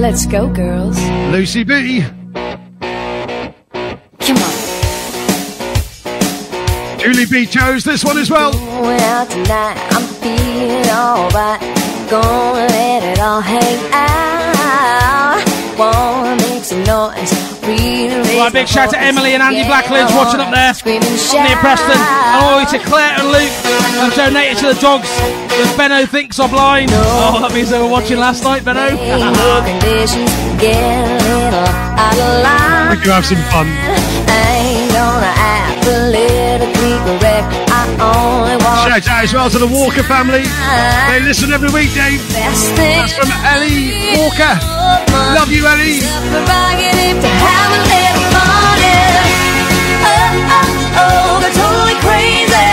[0.00, 0.98] Let's go, girls.
[1.30, 2.04] Lucy B.
[7.04, 8.50] Julie B chose this one as well.
[8.50, 11.60] Going out tonight, I'm feeling alright.
[12.08, 15.44] Gonna let it all hang out.
[15.76, 17.60] Wanna make some noise.
[17.60, 20.72] Really Right, big shout to Emily and Andy Blackledge watching up there.
[20.72, 21.92] I'm near Preston.
[21.92, 23.52] And all to Claire and Luke
[24.00, 26.88] I've donated to the dogs that Benno thinks are blind.
[26.94, 28.88] Oh, that means they were watching last night, Benno.
[28.88, 31.68] conditions get a little
[32.00, 32.96] out of line.
[32.96, 33.83] We do have some fun.
[37.04, 40.40] I only want Shout out as well to the Walker family.
[40.40, 42.16] They listen every week, thing.
[42.32, 44.56] That's from Ellie Walker.
[45.36, 46.00] Love you, Ellie.
[46.00, 48.80] prerogative to have a little fun.
[50.00, 50.16] Uh,
[50.48, 50.64] uh,
[51.04, 52.72] oh, They're totally crazy.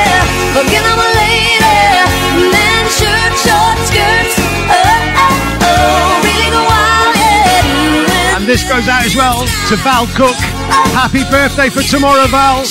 [0.55, 2.55] Forget I'm a lady.
[2.55, 4.35] Men, shirt, short skirts.
[4.71, 6.63] Oh, oh, oh, really
[8.51, 10.35] this goes out as well to Val Cook.
[10.91, 12.65] Happy birthday for tomorrow, Val.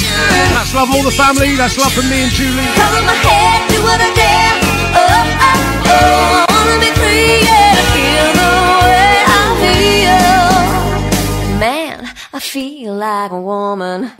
[0.52, 1.56] That's love all the family.
[1.56, 2.52] That's love from me and Julie.
[2.52, 2.56] I.
[9.56, 10.20] Feel.
[11.58, 14.12] Man, I feel like a woman.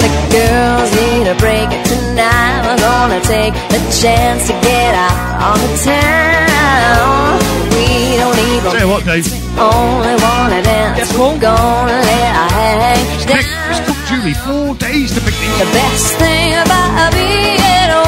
[0.00, 2.60] The girls need a break tonight.
[2.66, 7.38] We're gonna take the chance to get out on the town.
[7.76, 9.26] We don't even Tell you what, Dave.
[9.58, 10.98] only wanna dance.
[10.98, 11.38] Yes, Paul?
[11.38, 13.44] Gonna let our hang down.
[13.76, 15.58] it took Julie four days to pick these.
[15.58, 17.60] The best thing about being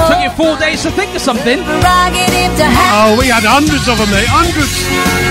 [0.09, 1.59] Took you four days to think of something.
[2.95, 4.29] Oh, we had hundreds of them, mate.
[4.29, 4.75] Hundreds.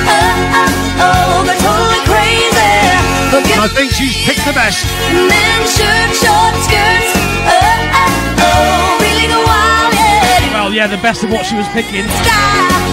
[0.08, 0.16] Uh,
[0.60, 0.70] uh,
[1.06, 2.71] oh, oh, oh,
[3.34, 4.84] I think she's picked the best.
[5.16, 7.12] men, shirt, short skirts.
[7.48, 10.52] Oh, oh, oh, really go wild, yeah.
[10.52, 12.04] Well, yeah, the best of what she was picking.
[12.04, 12.28] Sky.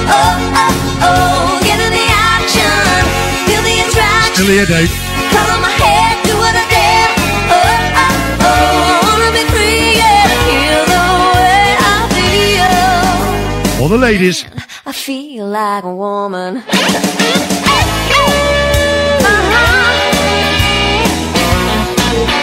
[0.06, 3.02] Oh, oh, oh, get in the action.
[3.50, 4.34] Feel the attraction.
[4.38, 4.94] Still here, Dave.
[5.34, 7.10] Cover my head, do what I dare.
[7.50, 7.58] Oh,
[7.98, 10.22] oh, oh, wanna be free, yeah.
[10.46, 11.02] Feel the
[11.34, 13.82] way I feel.
[13.82, 14.46] All the ladies.
[14.86, 16.62] I feel like a woman.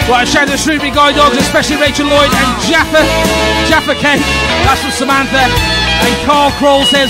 [0.05, 3.01] A shout out to Shrewsbury Guide Dogs, especially Rachel Lloyd and Jaffa,
[3.65, 4.21] Jaffa K.
[4.63, 5.49] That's from Samantha.
[5.49, 7.09] And Carl Kroll says,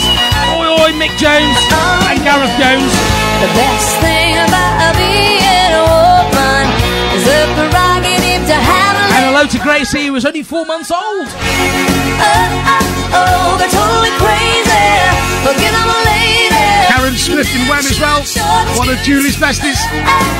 [0.55, 1.59] Oi, oi, Mick Jones
[2.07, 2.93] and Gareth Jones.
[3.43, 6.65] The best thing about being a woman
[7.13, 10.89] is the prerogative to have a And hello to Gracie, who was only four months
[10.89, 11.27] old.
[11.27, 11.35] Oh,
[12.23, 14.87] oh, oh, they're totally crazy.
[15.43, 16.54] Forget I'm a lady.
[17.05, 18.25] Karen Smith and Wem as well.
[18.81, 19.77] One of Julie's besties.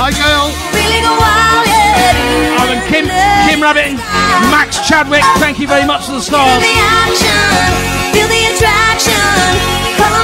[0.02, 0.50] Hi, girl.
[0.74, 2.74] Really go wild, yeah.
[2.74, 3.06] And Kim,
[3.46, 3.94] Kim Rabbit
[4.50, 6.58] Max Chadwick, thank you very much for the Feel stars.
[6.66, 6.74] the
[7.06, 7.70] action,
[8.18, 9.14] feel the attraction.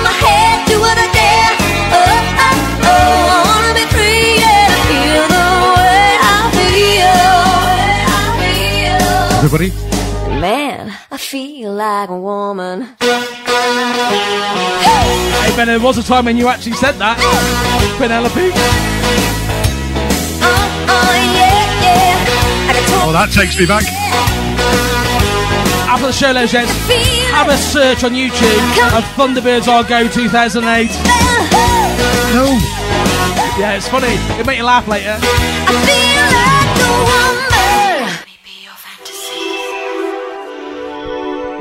[0.02, 1.54] My head, do what I dare.
[1.94, 4.66] Oh, oh, oh, I wanna be free, yeah.
[4.90, 5.46] Feel the
[5.78, 7.22] way I feel.
[9.46, 9.91] Everybody.
[11.12, 12.84] Man, I feel like a woman.
[15.42, 17.18] Hey, Ben, there was a time when you actually said that.
[17.98, 18.52] Penelope.
[20.42, 20.56] Oh,
[20.88, 23.04] oh, yeah, yeah.
[23.04, 23.84] Oh, that takes me back.
[25.90, 26.70] After the show, ladies and
[27.36, 28.64] have a search on YouTube
[28.96, 30.88] of Thunderbirds Are Go 2008.
[32.34, 32.58] No.
[33.60, 34.14] Yeah, it's funny.
[34.34, 35.20] It'll make you laugh later.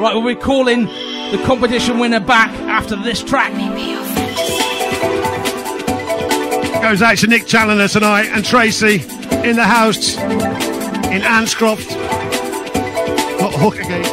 [0.01, 3.53] Right, we'll be calling the competition winner back after this track.
[6.81, 9.03] Goes out to Nick Challoner tonight and Tracy
[9.47, 11.91] in the house in Annscroft.
[13.39, 14.05] Got hook again.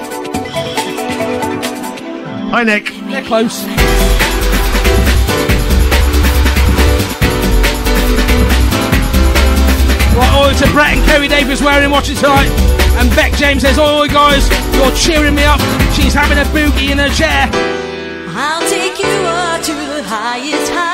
[2.52, 2.92] Hi, Nick.
[3.08, 3.64] They're close.
[10.18, 12.87] Right, oi to Brett and Kerry Davis wearing watching tonight.
[13.00, 15.60] And Beck James says, Oi, guys, you're cheering me up.
[15.94, 17.50] She's having a boogie in her chair.
[18.34, 20.87] I'll take you up to the highest heights.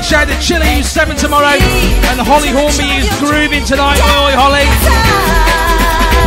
[0.00, 1.46] Big shout out to Chili, who's seven tomorrow.
[1.46, 3.98] And Holly Hornby, is grooving tonight.
[4.00, 4.64] Oi, Holly.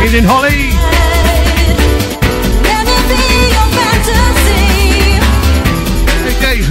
[0.04, 0.70] Evening, Holly.
[2.62, 4.62] Let me be your fantasy.
[6.22, 6.68] Hey, Dave.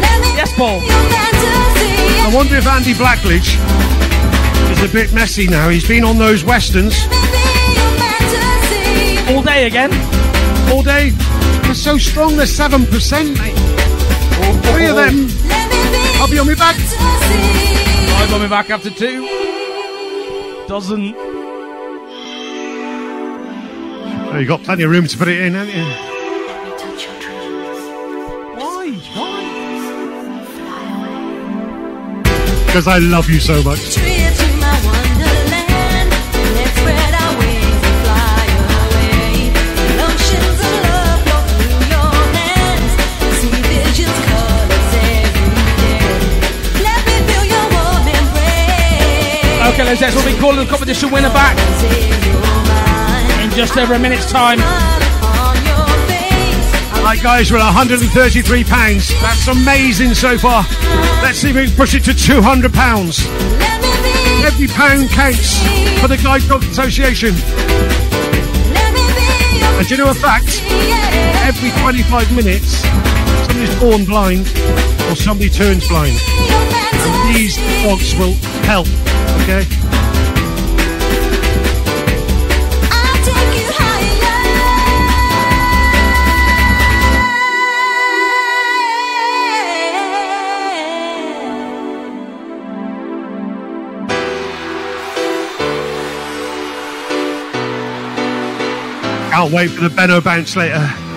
[0.00, 0.80] Let me Yes, Paul.
[0.80, 1.90] be your fantasy.
[2.22, 3.58] I wonder if Andy Blackledge
[4.70, 5.68] is a bit messy now.
[5.68, 6.94] He's been on those westerns
[9.30, 9.92] All day again.
[10.70, 11.10] all day.
[11.62, 12.36] They're so strong.
[12.36, 13.56] They're seven percent, mate.
[14.72, 15.28] Three of them.
[16.28, 16.76] I'll be on my back.
[16.76, 19.26] I'm on my back after two.
[20.68, 21.14] Doesn't.
[24.26, 25.84] Oh, you got plenty of room to put it in, haven't you?
[28.58, 28.92] Why?
[29.14, 29.44] Why?
[32.66, 33.96] Because I love you so much.
[49.78, 51.56] Okay, let's we'll be calling the competition winner back
[53.40, 54.58] in just over a minute's time.
[56.98, 59.08] Right, guys, we're at 133 pounds.
[59.22, 60.66] That's amazing so far.
[61.22, 63.24] Let's see if we can push it to 200 pounds.
[64.42, 65.62] Every pound counts
[66.00, 67.36] for the Guide Dog Association.
[69.78, 70.60] And you know a fact?
[71.46, 72.82] Every 25 minutes,
[73.46, 74.48] somebody's born blind
[75.06, 76.18] or somebody turns blind.
[76.18, 78.34] And these dogs will
[78.66, 78.88] help,
[79.42, 79.64] okay?
[99.30, 101.07] Can't wait for the Benno bounce later.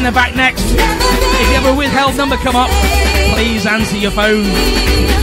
[0.00, 0.64] Winner back next.
[0.64, 2.70] If you have a withheld number come up,
[3.34, 5.19] please answer your phone.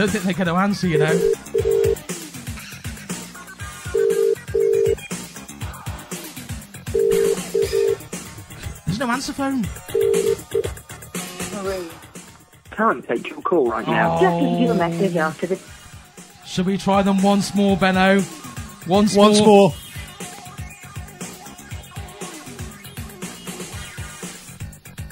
[0.00, 1.12] Don't think they're going to answer, you know.
[8.86, 9.64] There's no answer phone.
[12.70, 14.16] Can't take your call right now.
[14.16, 14.20] Oh.
[14.22, 15.60] Just leave your message after the.
[16.46, 18.24] Shall we try them once more, Benno?
[18.86, 19.46] Once, Once more.
[19.46, 19.74] more.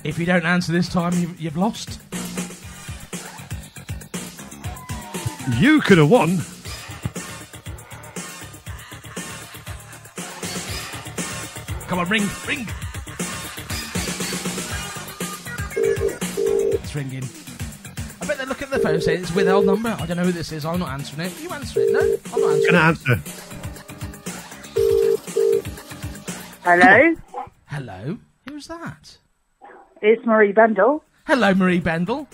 [0.03, 2.01] If you don't answer this time, you've, you've lost.
[5.57, 6.39] You could have won.
[11.89, 12.67] Come on, ring, ring.
[16.75, 17.25] It's ringing.
[18.21, 19.97] I bet they look at the phone saying it's withheld number.
[19.99, 20.67] I don't know who this is.
[20.67, 21.41] I'm not answering it.
[21.41, 21.93] You answer it.
[21.93, 22.01] No,
[22.35, 22.89] I'm not answering Gonna it.
[22.89, 23.17] answer.
[26.63, 27.15] Hello,
[27.67, 28.19] Hello?
[28.49, 29.17] Who's that?
[30.03, 31.03] it's Marie Bendel.
[31.27, 32.29] Hello, Marie Bendel.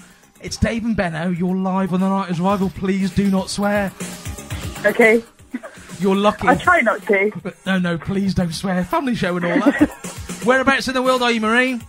[0.44, 1.30] It's Dave and Benno.
[1.30, 2.68] You're live on the Nineties Revival.
[2.68, 3.90] Please do not swear.
[4.84, 5.22] Okay.
[6.00, 6.46] You're lucky.
[6.46, 7.32] I try not to.
[7.42, 8.84] But no, no, please don't swear.
[8.84, 10.42] Family show and all that.
[10.44, 11.80] Whereabouts in the world are you, Marie?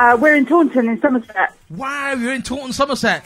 [0.00, 1.54] Uh, we're in Taunton in Somerset.
[1.70, 3.24] Wow, you're in Taunton, Somerset.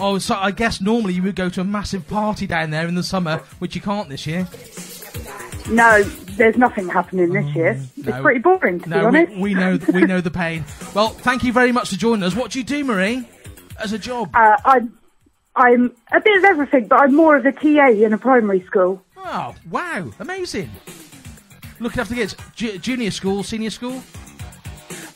[0.00, 2.96] Oh, so I guess normally you would go to a massive party down there in
[2.96, 4.48] the summer, which you can't this year.
[5.70, 7.80] No, there's nothing happening this year.
[7.96, 9.32] It's pretty boring, to be No, honest.
[9.34, 10.64] we, we know we know the pain.
[10.94, 12.34] Well, thank you very much for joining us.
[12.34, 13.24] What do you do, Marie,
[13.80, 14.30] as a job?
[14.34, 14.98] Uh, I'm,
[15.56, 19.02] I'm a bit of everything, but I'm more of a TA in a primary school.
[19.16, 20.70] Oh, wow, amazing.
[21.78, 22.36] Looking after kids.
[22.54, 24.02] Ju- junior school, senior school?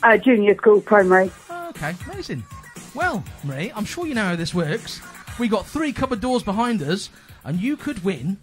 [0.03, 1.31] Uh, junior school, primary.
[1.51, 2.45] Okay, amazing.
[2.95, 5.01] Well, Marie, I'm sure you know how this works.
[5.39, 7.11] We got three cupboard doors behind us,
[7.45, 8.39] and you could win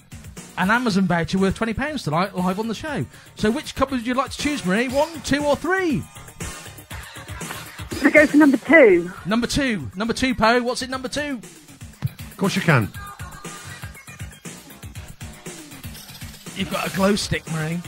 [0.57, 3.05] an Amazon voucher worth twenty pounds tonight, live on the show.
[3.35, 4.89] So, which cupboard would you like to choose, Marie?
[4.89, 6.03] One, two, or three?
[8.01, 9.11] Should I go for number two?
[9.27, 10.63] Number two, number two, Poe.
[10.63, 10.89] What's it?
[10.89, 11.39] Number two?
[12.01, 12.91] Of course you can.
[16.55, 17.79] You've got a glow stick, Marie.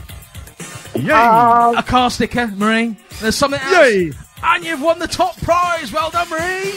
[0.94, 1.10] Yay!
[1.12, 1.74] Ah.
[1.76, 2.96] a car sticker, Marie.
[3.22, 3.90] There's something else.
[3.90, 4.12] Yay!
[4.44, 5.92] And you've won the top prize.
[5.92, 6.76] Well done, Marie.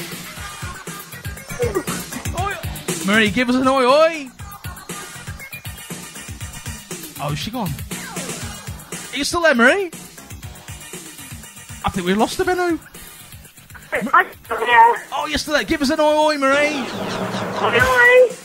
[3.07, 4.31] Marie, give us an oi oi.
[7.21, 7.69] Oh, is she gone?
[9.13, 9.89] Are you still there, Marie?
[11.85, 12.79] I think we lost her, Benno.
[15.13, 15.65] Oh, you're still there.
[15.65, 16.77] Give us an oi oi, Marie.
[17.63, 18.37] Oi oi.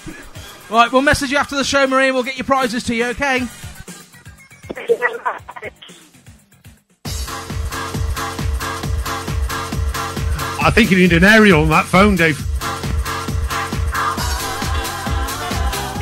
[0.69, 3.05] Right, we'll message you after the show, Marie, and we'll get your prizes to you,
[3.07, 3.41] okay?
[10.63, 12.37] I think you need an aerial on that phone, Dave.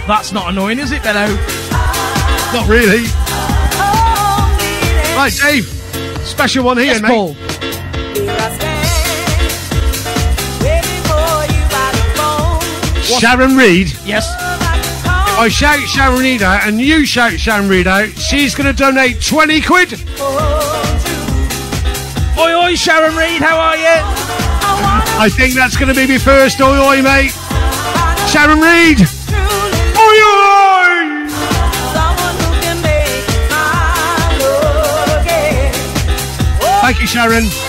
[0.06, 1.34] That's not annoying, is it, Benno?
[2.54, 3.04] Not really.
[5.16, 5.66] Right, Dave.
[6.28, 7.08] Special one here, Yes, mate.
[7.10, 7.36] Paul.
[13.18, 13.97] Sharon Reed.
[14.05, 14.30] Yes.
[15.39, 19.22] I shout Sharon Reed out and you shout Sharon Reed out, she's going to donate
[19.22, 19.93] 20 quid.
[22.38, 23.86] Oi oi, Sharon Reed, how are you?
[25.22, 27.32] I think that's going to be my first oi oi, mate.
[28.30, 29.01] Sharon Reed.
[29.97, 30.70] Oi oi!
[36.82, 37.68] Thank you, Sharon.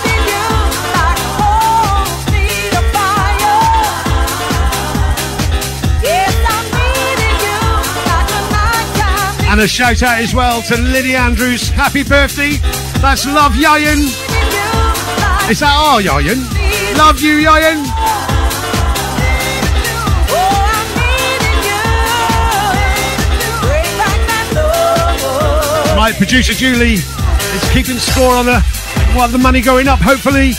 [9.51, 11.67] And a shout out as well to Lily Andrews.
[11.67, 12.51] Happy birthday.
[13.01, 13.99] That's Love Yayan.
[15.51, 16.39] Is that our Yayan?
[16.97, 17.83] Love you, Yayan.
[25.97, 28.63] Right, producer Julie is keeping score on the,
[29.17, 30.53] well, the money going up, hopefully.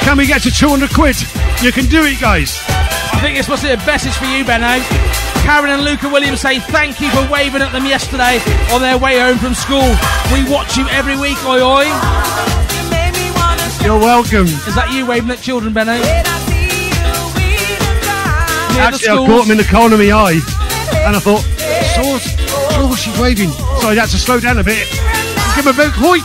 [0.00, 1.14] Can we get to 200 quid?
[1.62, 2.58] You can do it, guys.
[2.66, 5.13] I think this must be a message for you, Benno.
[5.44, 8.40] Karen and Luca Williams say thank you for waving at them yesterday
[8.72, 9.84] on their way home from school.
[10.32, 11.84] We watch you every week, oi oi.
[13.84, 14.48] You're welcome.
[14.48, 16.00] Is that you waving at children, Benno?
[18.80, 20.40] Actually, I caught him in the corner of my eye,
[21.04, 21.44] and I thought,
[21.92, 22.24] Sauce,
[22.80, 23.50] oh, she's waving.
[23.84, 24.88] So I had to slow down a bit.
[25.56, 26.24] Give him a big hoit.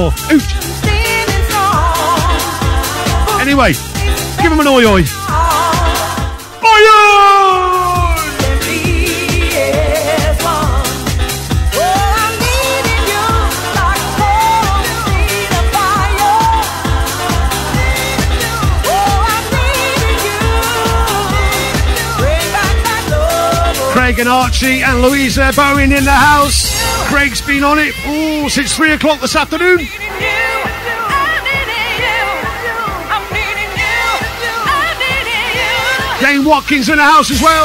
[0.00, 0.48] Or hoot.
[3.38, 3.74] Anyway,
[4.40, 4.86] give him an oi.
[4.88, 5.23] Oi
[24.04, 26.68] Craig and Archie and Louisa Bowen in the house.
[27.08, 29.78] Craig's been on it ooh, since three o'clock this afternoon.
[36.20, 37.64] Jane Watkins in the house as well.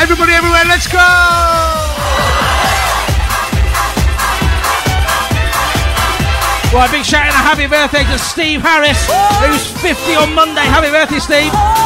[0.00, 0.98] Everybody everywhere, let's go!
[6.72, 9.06] Right, big shout out and a happy birthday to Steve Harris,
[9.44, 10.62] who's 50 on Monday.
[10.62, 11.83] Happy birthday, Steve.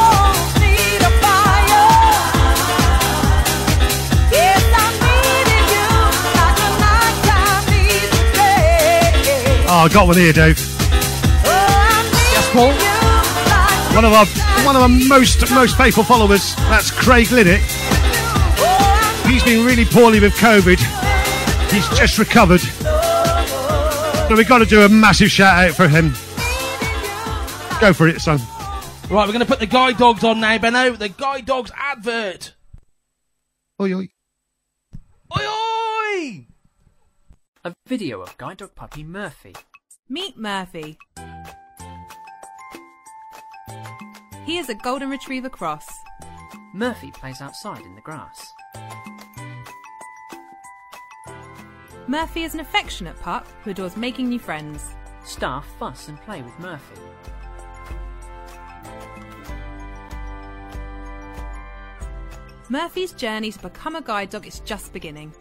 [9.79, 10.59] Oh, I got one here, Dave.
[10.59, 12.73] Yes, Paul.
[13.95, 14.27] One of our
[14.67, 16.57] one of our most most faithful followers.
[16.57, 17.61] That's Craig Linnet.
[19.25, 20.81] He's been really poorly with COVID.
[21.71, 22.59] He's just recovered.
[22.59, 26.09] So we've got to do a massive shout out for him.
[27.81, 28.41] Go for it, son.
[29.09, 30.97] Right, we're going to put the guide dogs on now, Benno.
[30.97, 32.53] The guide dogs advert.
[33.81, 34.09] Oi, oi.
[35.37, 36.47] Oi, oi!
[37.65, 39.55] A video of guide dog puppy Murphy.
[40.11, 40.99] Meet Murphy.
[44.47, 45.87] He is a golden retriever cross.
[46.73, 48.55] Murphy plays outside in the grass.
[52.07, 54.95] Murphy is an affectionate pup who adores making new friends.
[55.25, 57.01] Staff fuss and play with Murphy.
[62.71, 65.35] Murphy's journey to become a guide dog is just beginning,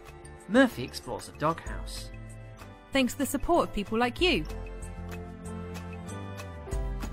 [0.48, 2.10] Murphy explores a doghouse.
[2.92, 4.44] Thanks to the support of people like you.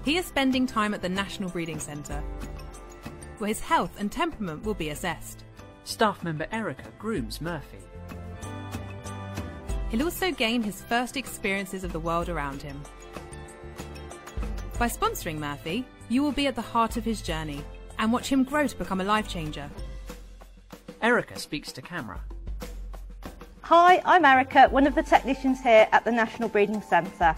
[0.04, 2.24] He is spending time at the National Breeding Centre,
[3.40, 5.44] where his health and temperament will be assessed.
[5.84, 7.80] Staff member Erica grooms Murphy.
[9.90, 12.82] He'll also gain his first experiences of the world around him.
[14.78, 17.64] By sponsoring Murphy, you will be at the heart of his journey
[17.98, 19.70] and watch him grow to become a life changer.
[21.02, 22.20] Erica speaks to camera.
[23.70, 27.34] Hi, I'm Erica, one of the technicians here at the National Breeding Centre.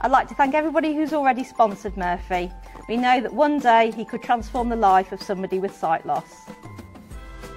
[0.00, 2.50] I'd like to thank everybody who's already sponsored Murphy.
[2.88, 6.50] We know that one day he could transform the life of somebody with sight loss.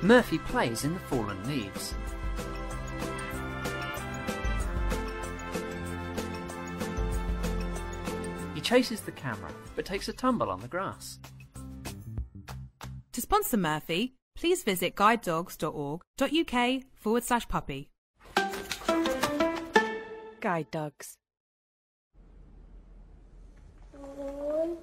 [0.03, 1.95] Murphy plays in the fallen leaves.
[8.53, 11.17] He He chases the camera, but takes a tumble on the grass.
[13.13, 17.89] To sponsor Murphy, please visit guidedogs.org.uk forward slash puppy.
[20.41, 21.17] Guide dogs.
[23.93, 24.77] One,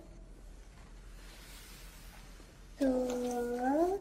[2.79, 3.99] two,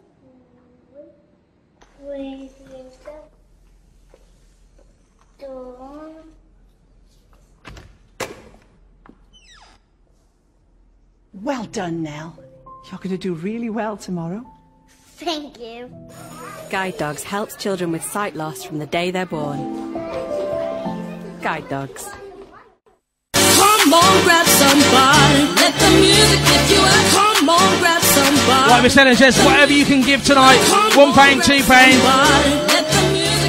[2.00, 2.52] three,
[5.40, 5.76] two.
[11.34, 12.38] Well done, Nell.
[12.92, 14.46] You're going to do really well tomorrow.
[15.16, 15.90] Thank you.
[16.70, 20.07] Guide Dogs helps children with sight loss from the day they're born.
[21.42, 22.10] Guide Dogs.
[23.34, 25.48] Come on, grab somebody.
[25.56, 27.06] Let the music lift you up.
[27.14, 28.72] Come on, grab somebody.
[28.72, 30.60] Right, Miss Ellen says, whatever you can give tonight,
[30.96, 31.98] one pound, two pound,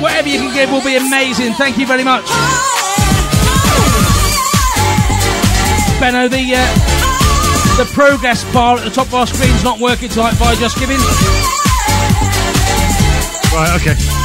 [0.02, 1.54] whatever you can give will be amazing.
[1.54, 2.24] Thank you very much.
[6.00, 10.34] Benno, the uh, the progress bar at the top of our screen's not working tonight
[10.34, 10.98] via JustGiving.
[13.52, 14.17] Right, okay.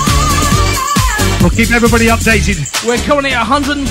[1.44, 2.56] We'll keep everybody updated.
[2.88, 3.84] We're currently at 133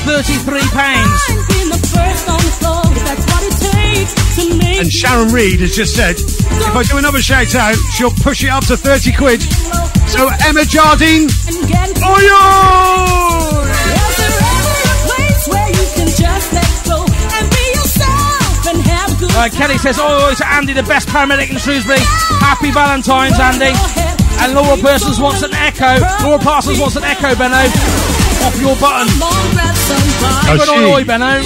[0.72, 1.20] pounds.
[1.52, 5.28] Being the first on the floor, if that's what it takes to make And Sharon
[5.28, 8.76] Reed has just said, if I do another shout out, she'll push it up to
[8.80, 9.42] 30 quid.
[10.08, 13.68] So Emma Jardine, and get Oyo!
[13.68, 18.80] Is there ever a place where you can just let go and be yourself and
[18.80, 22.00] have a good Uh, Kelly says, oh, it's Andy, the best paramedic in Shrewsbury.
[22.40, 24.11] Happy Valentine's, Andy.
[24.42, 25.98] And Laura Parsons wants an echo.
[26.24, 27.62] Laura Parsons wants an echo, Benno.
[28.42, 29.06] Off your button.
[29.22, 30.84] Oh, Good she.
[30.92, 31.40] oi, Benno.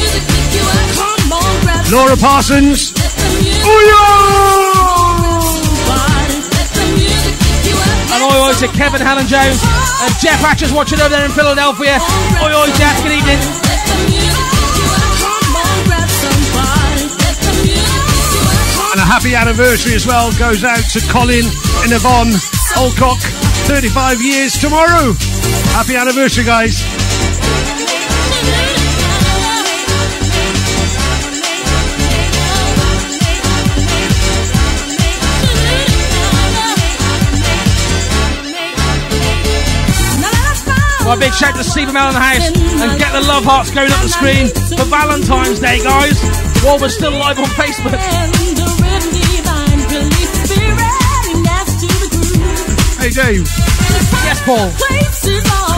[1.92, 2.92] Laura Parsons,
[8.14, 9.61] And oi, oi to Kevin Helen Jones.
[10.03, 11.99] And Jeff Hatcher's watching over there in Philadelphia.
[12.42, 13.38] Oi, oi, Jeff, good evening.
[18.92, 21.44] and a happy anniversary as well goes out to Colin
[21.84, 22.32] and Yvonne
[22.77, 23.20] Olcock.
[23.66, 25.14] 35 years tomorrow.
[25.72, 26.85] Happy anniversary, guys.
[41.07, 43.93] Well, big shout to Stephen Mel in the house and get the love hearts going
[43.93, 46.20] up the screen for Valentine's Day, guys.
[46.64, 47.95] While we're still live on Facebook.
[53.07, 53.46] Hey, Dave.
[54.26, 54.68] Yes, Paul.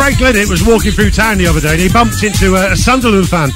[0.01, 2.77] Craig Linnett was walking through town the other day and he bumped into a, a
[2.77, 3.51] Sunderland fan.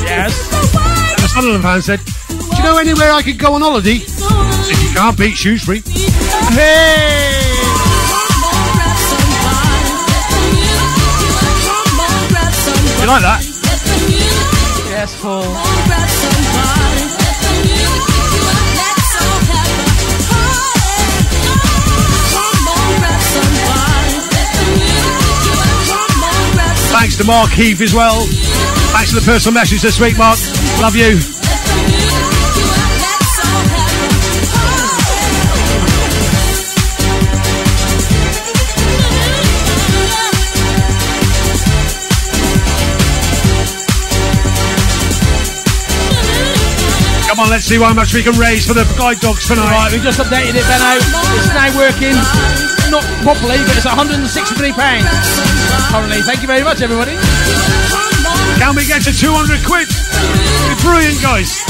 [0.00, 0.32] Yes.
[0.72, 4.00] And the Sunderland fan said, Do you know anywhere I could go on holiday?
[4.00, 5.82] If you can't beat Shrewsbury.
[5.84, 7.52] Hey!
[13.00, 13.42] You like that?
[14.88, 15.44] Yes, Paul.
[26.98, 28.24] Thanks to Mark Heath as well.
[28.24, 30.38] Thanks for the personal message this week, Mark.
[30.80, 31.35] Love you.
[47.36, 49.68] Come on, let's see how much we can raise for the guide dogs tonight.
[49.68, 50.96] Right, we just updated it, Benno.
[51.36, 52.16] It's now working.
[52.88, 54.24] Not properly, but it's 163
[54.72, 55.04] pounds
[55.92, 56.24] currently.
[56.24, 57.12] Thank you very much, everybody.
[58.56, 59.84] Can we get to 200 quid?
[59.84, 61.60] You're brilliant, guys.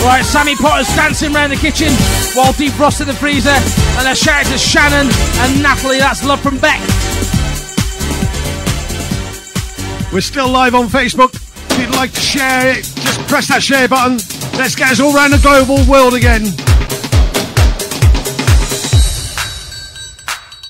[0.00, 1.92] Right, Sammy Potter's dancing around the kitchen
[2.32, 3.60] while defrosting the freezer.
[4.00, 5.12] And a shout out to Shannon
[5.44, 6.00] and Natalie.
[6.00, 6.80] That's love from Beck.
[10.16, 11.36] We're still live on Facebook.
[11.76, 14.16] If you'd like to share it, just press that share button.
[14.58, 16.44] Let's get us all around the global world again.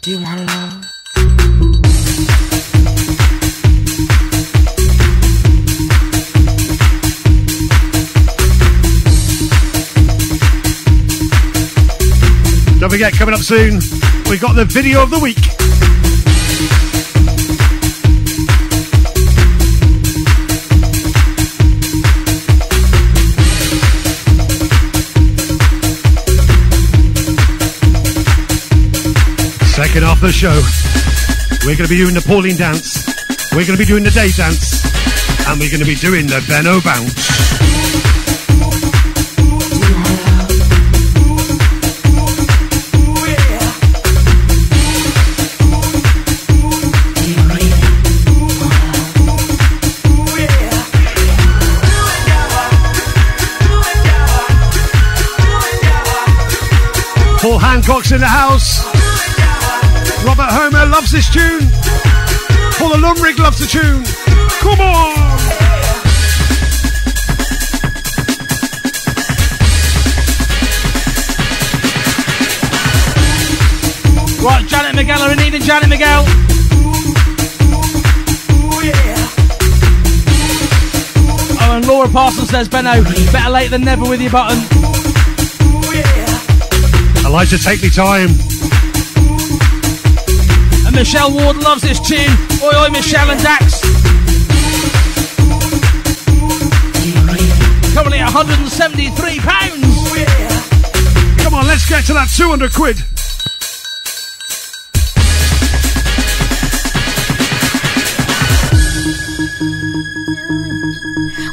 [0.02, 0.80] Do you want know?
[12.80, 13.80] Don't forget, coming up soon,
[14.28, 15.55] we've got the video of the week.
[30.04, 30.52] Off the show.
[31.64, 33.06] We're going to be doing the Pauline dance,
[33.52, 34.84] we're going to be doing the day dance,
[35.48, 37.26] and we're going to be doing the Benno bounce.
[57.40, 58.95] Paul Hancock's in the house.
[60.38, 61.66] Robert Homer loves this tune.
[62.76, 64.04] Paula Lumrig loves the tune.
[64.60, 65.16] Come on!
[74.44, 76.24] Right, Janet Miguel are in need Janet Miguel.
[81.58, 84.58] Oh, and Laura Parsons says, Benno, better late than never with your button.
[87.24, 88.45] Elijah, take me time.
[90.96, 92.18] And Michelle Ward loves this tune.
[92.62, 93.82] Oi, oi, Michelle and Dax.
[97.92, 99.82] Currently at 173 pounds.
[101.42, 102.96] Come on, let's get to that 200 quid.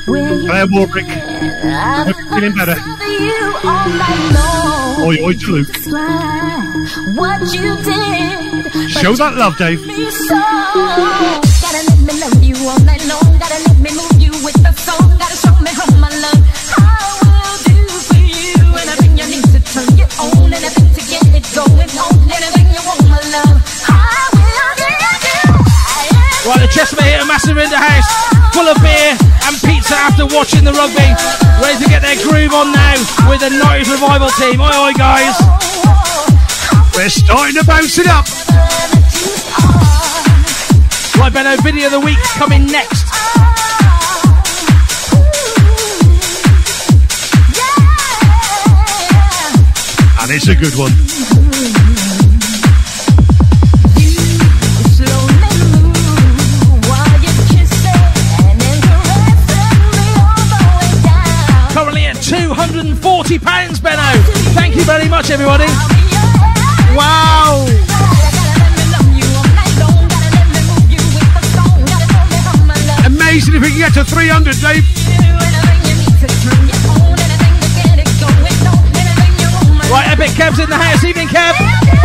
[0.05, 1.07] Claire Warbrick.
[2.05, 2.75] Hope you're feeling better.
[5.03, 5.67] Oi, oi to Luke.
[7.19, 8.71] What you did.
[8.87, 9.83] Show that love, Dave.
[9.85, 10.39] me so.
[11.59, 13.35] Gotta let me love you all night long.
[13.35, 15.11] Gotta let me move you with the song.
[15.19, 16.39] Gotta show me how my love
[16.79, 17.75] I will do
[18.07, 18.63] for you.
[18.79, 20.55] Anything you need to turn you on.
[20.55, 22.15] Anything to get it going on.
[22.31, 23.59] Anything you want, my love.
[23.91, 26.47] I will give you.
[26.47, 28.07] Right, the Chesapeake hit a massive in the house,
[28.55, 31.09] full of beer and pizza after watching the rugby.
[31.59, 32.95] Ready to get their groove on now
[33.27, 34.61] with the 90s revival team.
[34.61, 35.35] Oi, oi, guys.
[36.95, 38.25] We're starting to bounce it up.
[41.17, 43.03] Right, Benno, video of the week coming next.
[50.21, 51.12] And it's a good one.
[63.24, 64.01] £240, Benno.
[64.53, 65.65] Thank you very much, everybody.
[66.93, 67.65] Wow.
[73.05, 74.84] Amazing if we can get to 300, Dave.
[79.89, 81.03] Right, Epic Kev's in the house.
[81.03, 82.02] Evening, Kev.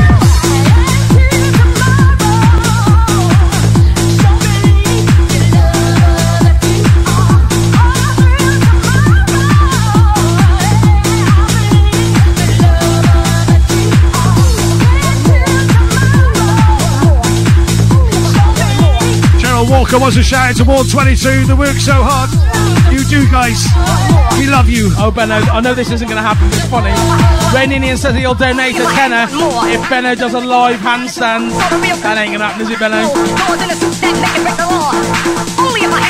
[19.68, 21.44] Walker wants to shout out to Ward 22.
[21.44, 22.32] They work so hard.
[22.90, 23.68] You do, guys.
[24.40, 24.90] We love you.
[24.96, 26.48] Oh, Benno, I know this isn't going to happen.
[26.48, 26.88] It's funny.
[27.54, 29.28] Rain Indian says he'll donate a tenner
[29.68, 31.52] if Benno does a live handstand.
[32.00, 33.12] That ain't going to happen, is it, Benno?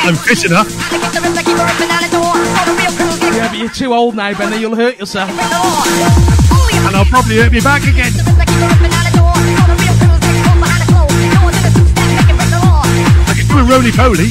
[0.06, 0.70] I'm fit enough.
[3.34, 4.56] Yeah, but you're too old now, Benno.
[4.56, 5.30] You'll hurt yourself.
[5.30, 8.12] And I'll probably hurt me back again.
[13.58, 14.30] I can do a roly poly.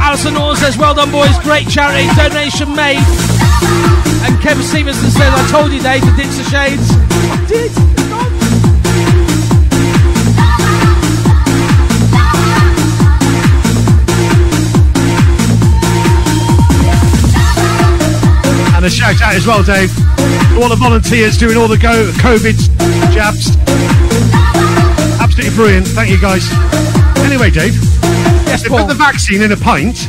[0.00, 1.38] Alison Orr says, well done, boys.
[1.40, 2.06] Great charity.
[2.14, 3.00] Donation made.
[4.24, 6.90] And Kevin Stevenson says, I told you, Dave, to ditch the shades.
[6.90, 7.72] I did.
[18.76, 22.10] And a shout out as well, Dave, to all the volunteers doing all the go
[22.18, 22.58] COVID
[23.14, 23.56] jabs.
[25.34, 25.88] Absolutely brilliant.
[25.88, 26.46] Thank you, guys.
[27.24, 27.72] Anyway, Dave,
[28.44, 30.06] yes, if put the vaccine in a pint,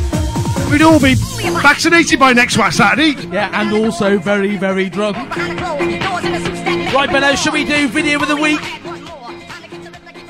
[0.70, 1.14] we'd all be
[1.62, 3.14] vaccinated by next Saturday.
[3.28, 5.16] Yeah, and also very, very drunk.
[5.16, 8.60] Right, Benno, shall we do video of the week?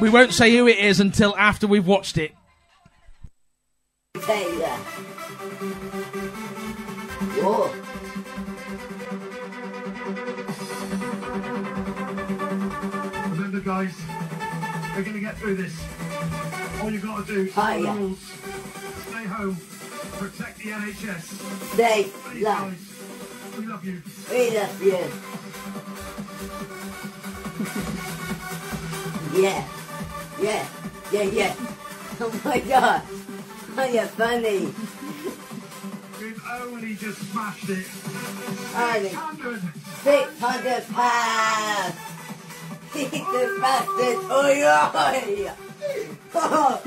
[0.00, 2.30] We won't say who it is until after we've watched it.
[7.42, 7.72] Whoa.
[13.32, 14.03] Remember, guys,
[14.96, 15.74] we're going to get through this.
[16.80, 18.18] All you got to do is oh, follow the rules.
[19.08, 19.56] Stay home.
[20.18, 21.76] Protect the NHS.
[21.76, 22.70] They Please, love.
[22.70, 23.58] guys.
[23.58, 24.02] We love you.
[24.30, 24.98] We love you.
[29.42, 29.68] yeah.
[30.40, 30.68] Yeah.
[31.12, 31.54] Yeah, yeah.
[32.20, 33.02] Oh my god.
[33.76, 34.72] Oh, you're funny.
[36.20, 37.86] We've only just smashed it.
[38.72, 39.08] Honey.
[40.04, 42.13] 600 pounds.
[42.94, 44.18] Jesus bastard.
[44.30, 45.50] Oi, oi.
[46.36, 46.82] Oh,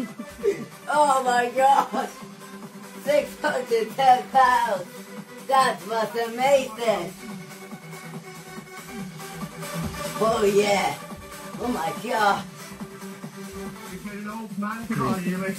[0.89, 2.09] oh my god.
[3.03, 4.85] 610 pounds.
[5.47, 7.13] That was amazing.
[10.19, 10.95] Oh yeah.
[11.59, 12.43] Oh my god.
[13.91, 15.55] We've made an old man cry here.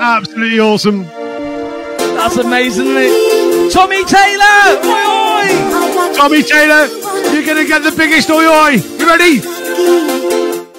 [0.00, 1.02] Absolutely awesome.
[1.02, 3.72] That's amazing, isn't it?
[3.72, 5.17] Tommy Taylor!
[5.38, 6.14] Oi!
[6.14, 6.86] Tommy Taylor,
[7.32, 8.70] you're going to get the biggest oi oi.
[8.98, 9.40] You ready?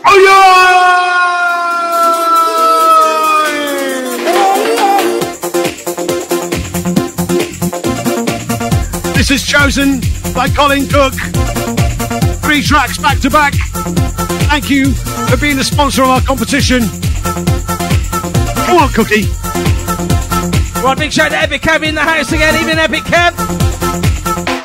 [0.07, 0.99] Oi oi!
[9.16, 10.01] This is chosen
[10.34, 11.14] by Colin Cook.
[12.41, 13.53] Three tracks back to back.
[14.49, 14.91] Thank you
[15.30, 16.82] for being the sponsor of our competition.
[18.70, 19.24] Come on, Cookie.
[20.84, 22.53] Right, big shout to Epic Kev in the house again.
[22.61, 24.59] even Epic Kev.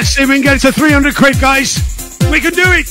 [0.00, 1.76] Let's see if we can get it to 300 quid, guys.
[2.32, 2.88] We can do it.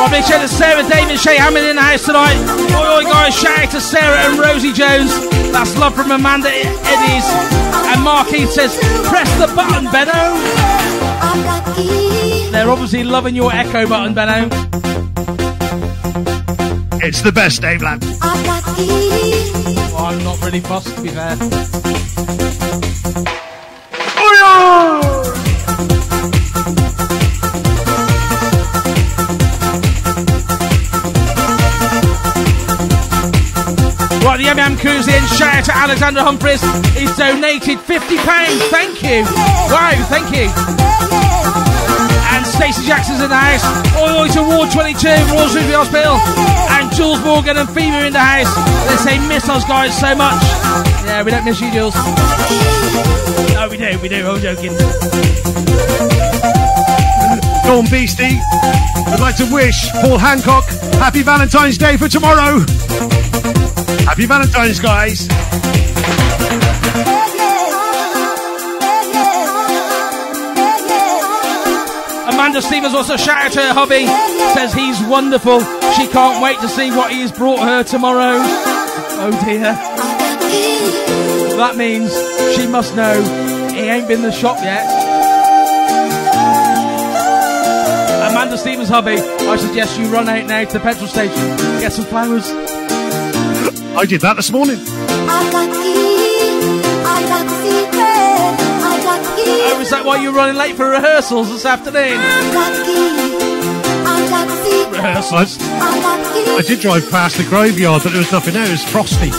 [0.00, 2.32] Right, big shout to Sarah David Shay Hammond in the house tonight.
[2.72, 5.12] Oi, oi, guys, shout out to Sarah and Rosie Jones.
[5.52, 7.28] That's love from Amanda Eddies.
[7.92, 8.74] And Heath says,
[9.06, 10.40] press the button, Benno.
[12.52, 14.48] They're obviously loving your echo button, Benno.
[17.06, 18.02] It's the best, Dave Lad.
[19.92, 21.36] Well, I'm not really fussed, to be fair.
[34.24, 35.22] Right, the MM crew's in.
[35.26, 36.62] Shout out to Alexander Humphries.
[36.96, 38.70] He's donated £50.
[38.70, 39.24] Thank you.
[39.70, 41.73] Wow, thank you.
[42.34, 43.62] And Stacey Jackson's in the house.
[43.94, 46.18] Oi, oi to Ward 22, Royal Shrewsbury Hospital.
[46.74, 48.50] And Jules Morgan and Phoebe in the house.
[48.90, 50.42] They say miss us guys so much.
[51.06, 51.94] Yeah, we don't miss you, Jules.
[53.54, 54.26] No, we do, we do.
[54.26, 54.74] I'm joking.
[57.62, 58.38] Dawn Beastie
[59.10, 60.64] would like to wish Paul Hancock
[60.98, 62.58] happy Valentine's Day for tomorrow.
[64.04, 65.28] Happy Valentine's, guys.
[72.54, 74.06] Amanda Stevens also shout out to her hubby.
[74.54, 75.58] Says he's wonderful.
[75.94, 78.36] She can't wait to see what he's brought her tomorrow.
[78.38, 79.74] Oh dear.
[81.56, 82.12] That means
[82.54, 83.20] she must know
[83.72, 84.86] he ain't been in the shop yet.
[88.30, 92.04] Amanda Stevens' hubby, I suggest you run out now to the petrol station, get some
[92.04, 92.48] flowers.
[93.96, 94.78] I did that this morning.
[99.46, 102.18] Oh, is that why you're running late for rehearsals this afternoon?
[104.92, 105.58] Rehearsals.
[105.60, 108.64] I, I did drive past the graveyard, but there was nothing there.
[108.64, 109.30] It was frosty.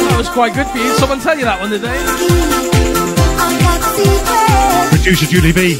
[0.00, 0.94] That was quite good for you.
[0.94, 1.94] Someone tell you that one today?
[4.90, 5.76] Producer Julie B.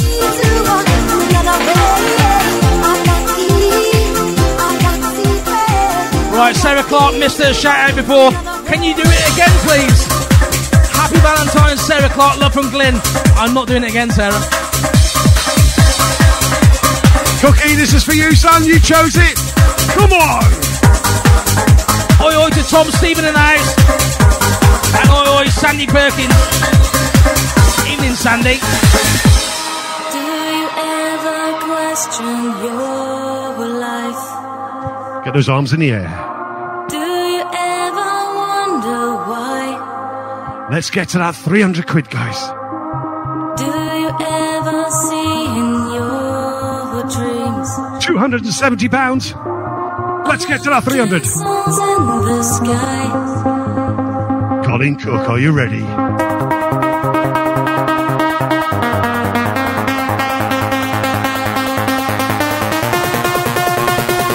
[6.34, 8.43] Right, Sarah Clark missed her shout out before.
[8.66, 10.00] Can you do it again, please?
[10.92, 12.40] Happy Valentine's, Sarah Clark.
[12.40, 13.00] Love from Glenn.
[13.36, 14.40] I'm not doing it again, Sarah.
[17.40, 18.64] Cookie, this is for you, son.
[18.64, 19.36] You chose it.
[19.92, 20.44] Come on.
[22.24, 23.74] Oi, oi to Tom Stephen in the house.
[24.96, 26.32] And oi, oi, Sandy Perkins.
[27.86, 28.56] Evening, Sandy.
[30.10, 35.24] Do you ever question your life?
[35.24, 36.33] Get those arms in the air.
[40.70, 42.40] Let's get to that 300 quid, guys.
[43.56, 46.24] Do you ever see in your
[47.02, 49.34] dreams 270 pounds.
[50.26, 51.26] Let's get to that 300.
[51.26, 53.04] songs in the sky?
[54.64, 55.84] Colin Cook, are you ready?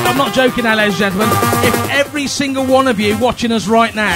[0.08, 1.30] I'm not joking now, ladies and gentlemen.
[1.66, 4.14] If every single one of you watching us right now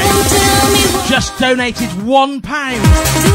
[1.08, 2.84] just donated one pound,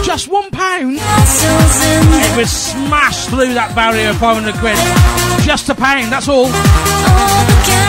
[0.04, 4.76] just one pound, it was smash through that barrier of 500 quid.
[5.40, 6.52] Just a pound, that's all.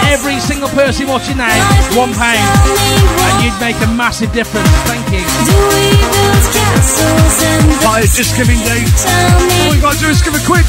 [0.07, 1.51] Every single person watching now,
[1.99, 2.47] one pound.
[2.47, 4.71] And you'd make a massive difference.
[4.87, 5.27] Thank you.
[7.83, 8.87] That is just giving Dave.
[9.67, 10.63] All you gotta do is give a quid.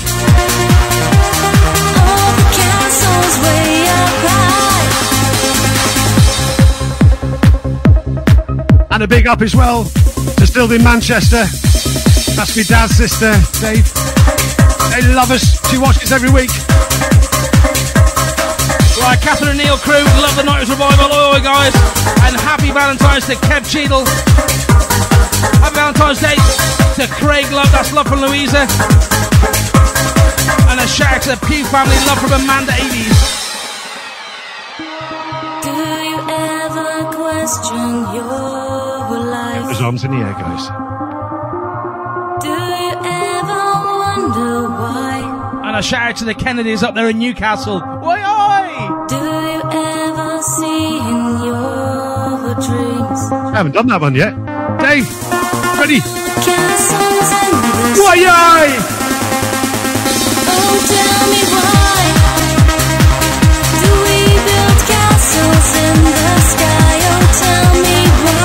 [9.01, 9.85] And a big up as well
[10.37, 11.49] to Still in Manchester.
[12.37, 13.89] That's my dad's sister, Dave.
[14.93, 15.57] They love us.
[15.73, 16.53] She watches every week.
[19.01, 20.05] Right, Catherine and Neil crew.
[20.21, 21.09] Love the Night Revival.
[21.17, 21.73] Oh, guys.
[22.29, 24.05] And happy Valentine's to Kev Cheadle.
[25.65, 26.37] Happy Valentine's Day
[27.01, 27.73] to Craig Love.
[27.73, 28.69] That's love from Louisa.
[30.69, 31.97] And a shout out to the Pew family.
[32.05, 33.17] Love from Amanda Avies.
[35.65, 38.70] Do you ever question your
[39.81, 39.93] life?
[39.93, 40.69] There's arms in the air, guys.
[42.43, 43.63] Do you ever
[43.99, 45.63] wonder why?
[45.65, 47.77] And a shout out to the Kennedys up there in Newcastle.
[47.77, 49.07] Oi, oi!
[49.09, 54.35] Do you ever see in your dreams I haven't done that one yet.
[54.81, 55.07] Dave,
[55.79, 56.01] ready?
[56.01, 58.69] castles in the Oi, oi!
[60.53, 62.01] Oh, tell me why
[63.81, 66.95] do we build castles in the sky?
[67.13, 68.40] Oh, tell me why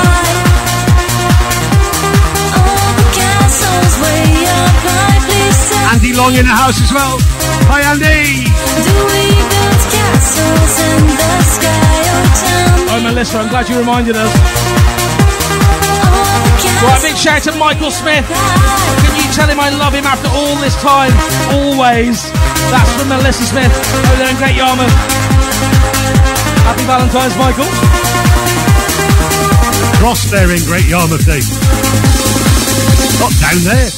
[5.92, 7.16] Andy Long in the house as well.
[7.72, 8.44] Hi, Andy.
[12.92, 14.32] Oh, Melissa, I'm glad you reminded us.
[16.84, 18.28] Right, big shout to Michael Smith.
[18.28, 21.12] Can you tell him I love him after all this time?
[21.56, 22.20] Always.
[22.68, 24.92] That's from Melissa Smith over there in Great Yarmouth.
[26.68, 27.70] Happy Valentine's, Michael.
[30.04, 31.24] Ross there in Great Yarmouth.
[33.18, 33.90] Not down there.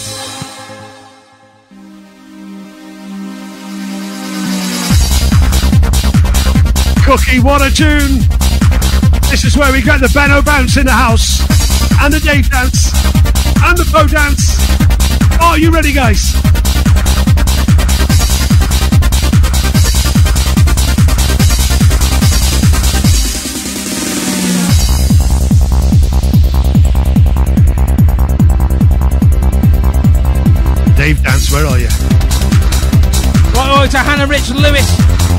[7.05, 8.21] Cookie, what a tune!
[9.31, 11.41] This is where we get the Benno bounce in the house,
[12.01, 12.93] and the Dave dance,
[13.63, 14.59] and the Poe dance.
[15.41, 16.48] Are you ready, guys?
[31.09, 31.89] Dave dance, where are you?
[33.57, 34.85] Right, over to Hannah Rich, Lewis,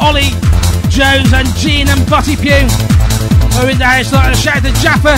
[0.01, 0.33] Ollie,
[0.89, 2.65] Jones, and Jean and Butty Pugh.
[3.53, 4.11] Are in the house.
[4.11, 5.13] Like a shout out to Jaffa,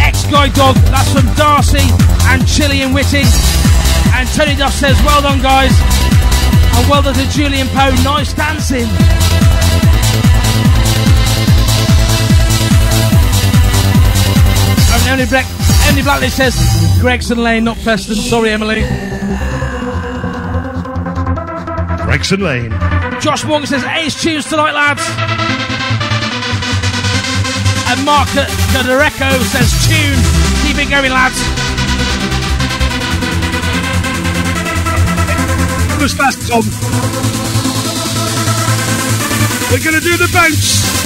[0.00, 0.76] ex Guide Dog.
[0.88, 1.84] That's from Darcy
[2.32, 3.28] and Chili and Whitting.
[4.16, 7.92] And Tony Duff says, "Well done, guys." And well done to Julian Poe.
[8.00, 8.88] Nice dancing.
[15.04, 15.44] Emily Black,
[15.88, 16.56] Emily Blacklist says,
[17.02, 18.80] "Gregson Lane, not Preston." Sorry, Emily.
[22.24, 22.70] Gregson Lane.
[23.20, 25.02] Josh Morgan says, Ace tunes tonight, lads.
[27.90, 28.26] And Mark
[28.72, 30.16] Cadereco says, tune.
[30.64, 31.38] Keep it going, lads.
[35.90, 36.64] Come as fast, Tom.
[39.70, 41.03] We're going to do the bounce.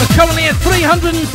[0.00, 1.28] We're currently at £305.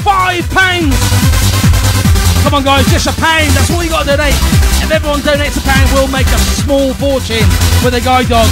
[2.41, 3.53] Come on, guys, just a pound.
[3.53, 4.33] That's all you got to donate.
[4.81, 7.45] If everyone donates a pound, we'll make a small fortune
[7.85, 8.49] with a guide dog.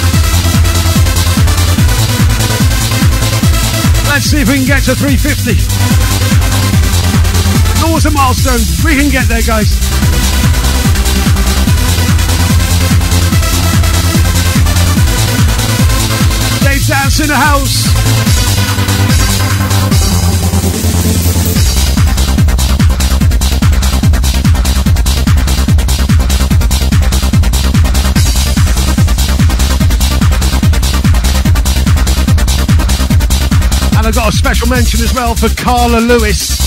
[4.06, 5.50] Let's see if we can get to 350.
[7.96, 8.62] It's a milestone.
[8.84, 9.80] We can get there, guys.
[16.62, 17.93] Dave Dance in the house.
[34.04, 36.60] And I've got a special mention as well for Carla Lewis.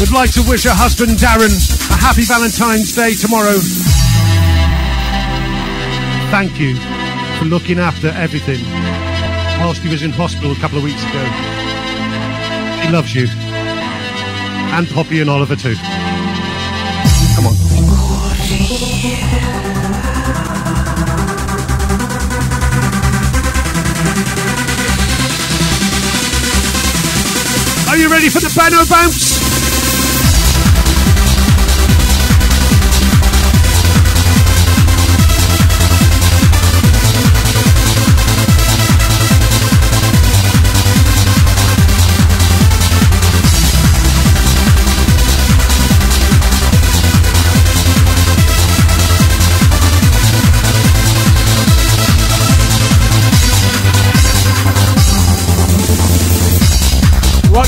[0.00, 1.52] Would like to wish her husband Darren
[1.92, 3.60] a happy Valentine's Day tomorrow.
[6.32, 6.76] Thank you
[7.36, 8.64] for looking after everything
[9.60, 11.24] whilst he was in hospital a couple of weeks ago.
[12.80, 13.28] He loves you.
[14.72, 15.76] And Poppy and Oliver too.
[17.36, 17.56] Come on.
[27.96, 29.55] Are you ready for the Benno bounce?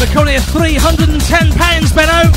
[0.00, 2.30] We're currently at £310, Benno.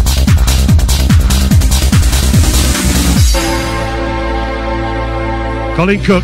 [5.76, 6.24] Colin Cook.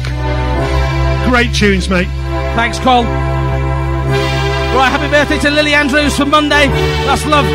[1.30, 2.08] Great tunes, mate.
[2.56, 3.04] Thanks, Cole.
[3.04, 6.68] Right, happy birthday to Lily Andrews for Monday.
[7.06, 7.46] That's love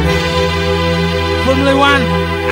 [1.44, 2.00] from Luan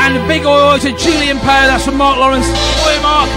[0.02, 2.46] and big oi oi to Julian Poe, that's from Mark Lawrence.
[2.46, 3.30] Oi Mark.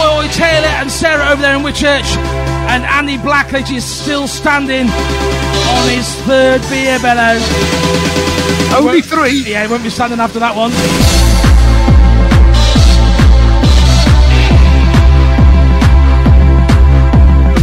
[0.00, 2.16] Oi oi Taylor and Sarah over there in Whitchurch.
[2.72, 4.86] And Andy Blackledge is still standing
[6.28, 7.40] third beer bellow.
[8.76, 9.50] Only three?
[9.50, 10.70] Yeah, he won't be standing after that one.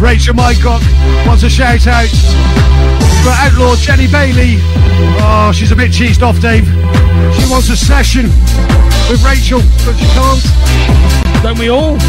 [0.02, 0.82] Rachel Mycock
[1.28, 2.10] wants a shout out
[3.22, 4.58] for outlaw Jenny Bailey.
[5.22, 6.66] Oh, she's a bit cheesed off, Dave.
[7.38, 8.26] She wants a session
[9.14, 11.44] with Rachel, but she can't.
[11.44, 12.00] Don't we all?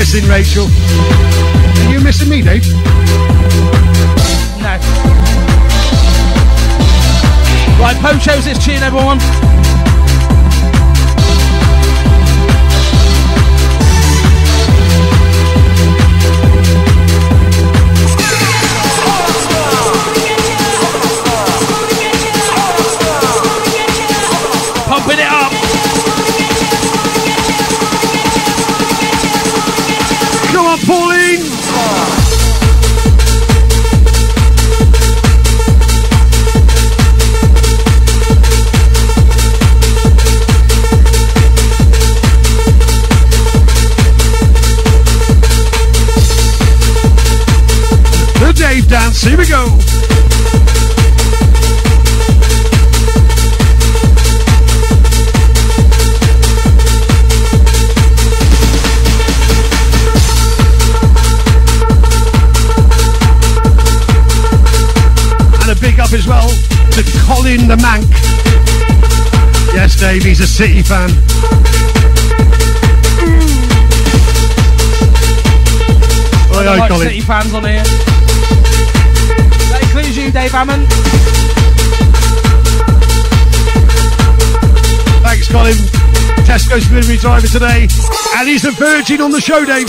[0.00, 0.66] Missing Rachel.
[0.66, 2.66] Are you missing me, Dave?
[4.62, 4.78] No.
[7.78, 9.18] Right, chose this tune, everyone.
[48.90, 49.66] Dance, here we go.
[65.60, 68.10] And a big up as well to Colin the Mank.
[69.72, 71.10] Yes, Dave, he's a City fan.
[76.52, 77.06] Oi, oi, like Colin.
[77.06, 78.09] City fans on here.
[80.20, 80.86] You, Dave Hammond.
[85.22, 85.72] Thanks, Colin.
[86.44, 87.88] Tesco's delivery driver today.
[88.36, 89.88] And he's a virgin on the show, Dave.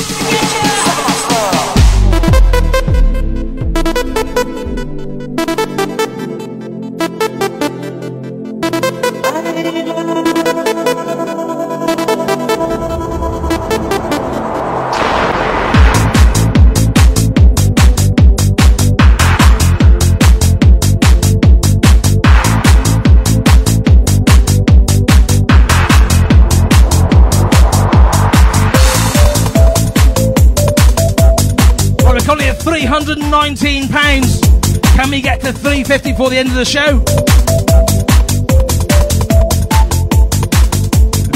[33.41, 34.95] £319.
[34.95, 36.99] Can we get to 350 before the end of the show?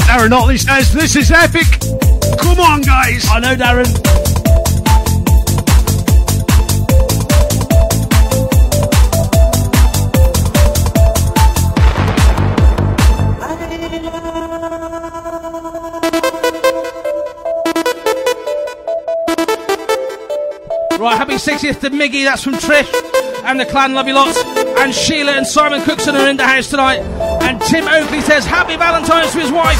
[0.06, 1.66] Darren Otley says, This is epic.
[2.38, 3.26] Come on, guys.
[3.28, 4.25] I know, Darren.
[21.36, 22.90] Happy 60th to Miggy, that's from Trish
[23.44, 24.42] and the clan, love you lots.
[24.78, 27.00] And Sheila and Simon Cookson are in the house tonight.
[27.42, 29.76] And Tim Oakley says, Happy Valentine's to his wife.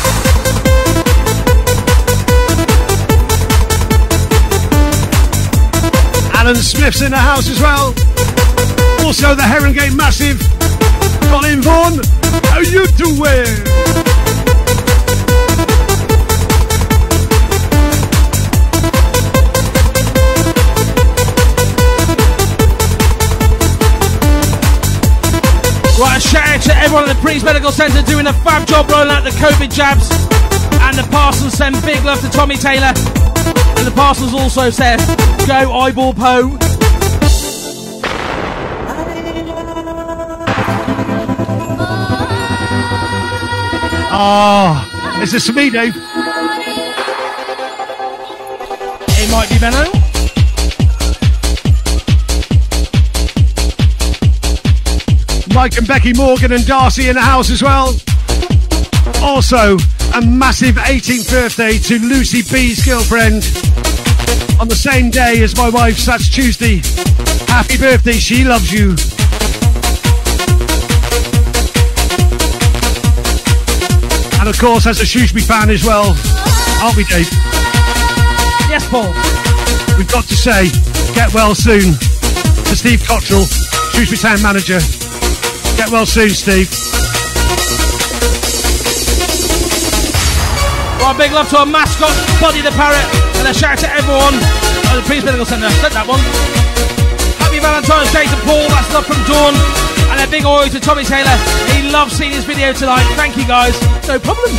[6.34, 7.88] Alan Smith's in the house as well.
[9.06, 10.38] Also, the Herringate Massive.
[11.30, 12.00] Colin Vaughan.
[12.50, 14.05] How you doing?
[25.98, 28.90] Right, a shout out to everyone at the Priest Medical Centre doing a fab job
[28.90, 30.10] rolling out the COVID jabs.
[30.84, 32.92] And the Parsons send big love to Tommy Taylor.
[32.92, 34.98] And the Parsons also said,
[35.46, 36.58] go eyeball Poe.
[44.08, 45.96] Oh, ah, is this for me, Dave?
[49.18, 50.05] It might be Benno.
[55.74, 57.92] And Becky Morgan and Darcy in the house as well.
[59.20, 59.76] Also,
[60.14, 63.42] a massive 18th birthday to Lucy B's girlfriend
[64.60, 66.06] on the same day as my wife's.
[66.06, 66.76] That's Tuesday.
[67.48, 68.90] Happy birthday, she loves you.
[74.38, 76.16] And of course, as a Shrewsbury fan as well,
[76.80, 77.28] aren't we, Dave?
[78.70, 79.12] Yes, Paul.
[79.98, 80.70] We've got to say,
[81.12, 83.50] get well soon to Steve Cotterill,
[83.92, 84.78] Shrewsbury Town manager.
[85.86, 86.66] Get well soon, Steve.
[90.98, 92.10] Right, big love to our mascot,
[92.42, 93.06] Buddy the Parrot.
[93.38, 94.34] And a shout out to everyone
[94.90, 95.70] at the Priest Medical Centre.
[95.78, 96.18] Said that one.
[97.38, 98.66] Happy Valentine's Day to Paul.
[98.66, 99.54] That's love from Dawn.
[100.10, 101.38] And a a big oi to Tommy Taylor.
[101.70, 103.06] He loves seeing his video tonight.
[103.14, 103.78] Thank you guys.
[104.10, 104.50] No problem.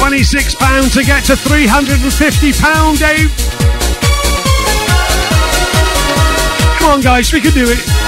[0.00, 0.56] £26
[0.96, 3.28] to get to £350, Dave.
[6.80, 7.99] Come on, guys, we can do it.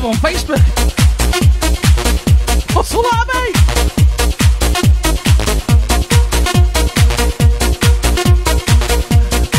[0.00, 0.60] Live on Facebook.
[2.74, 3.56] What's all that, mate?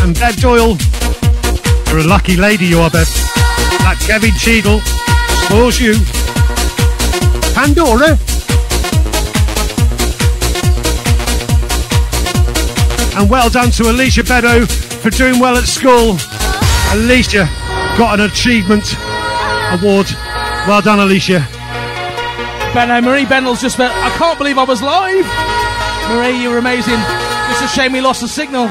[0.04, 0.78] And Bev Doyle,
[1.88, 3.08] you're a lucky lady, you are, Bev.
[3.84, 4.80] That Kevin Cheadle
[5.46, 5.96] spoils you.
[7.54, 8.18] Pandora.
[13.20, 16.18] And well done to Alicia Beddoe for doing well at school.
[16.94, 17.48] Alicia
[17.98, 18.96] got an achievement
[19.72, 20.08] award.
[20.68, 21.48] Well done, Alicia.
[22.74, 25.26] Benno, Marie Bendell's just felt, I can't believe I was live.
[26.10, 27.00] Marie, you were amazing.
[27.50, 28.70] It's a shame we lost the signal.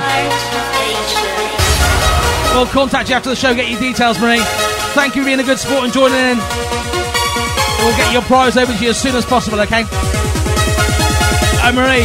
[2.54, 4.40] We'll contact you after the show, get your details, Marie.
[4.94, 6.38] Thank you for being a good sport and joining in.
[7.82, 9.84] We'll get your prize over to you as soon as possible, okay?
[11.62, 12.04] Oh, Marie.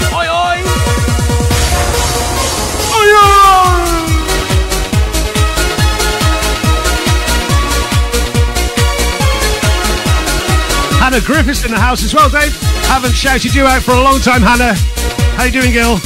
[11.06, 12.52] Hannah Griffiths in the house as well, Dave.
[12.88, 14.74] Haven't shouted you out for a long time, Hannah.
[15.38, 16.00] How you doing, Gil?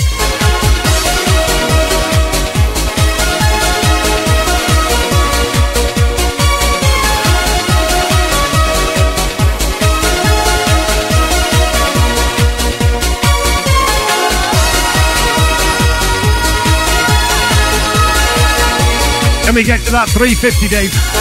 [19.46, 21.19] Can we get to that 350, Dave?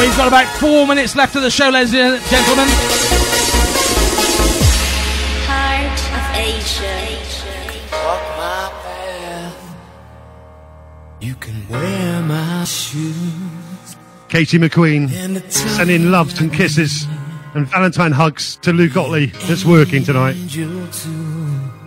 [0.00, 2.66] We've got about four minutes left of the show, ladies and gentlemen.
[5.46, 7.18] Heart of Asia.
[7.92, 9.76] Walk my path.
[11.20, 13.96] You can wear my shoes.
[14.30, 15.10] Katie McQueen
[15.50, 17.06] sending loves and kisses
[17.54, 20.32] and Valentine hugs to Lou Gottlieb that's working tonight.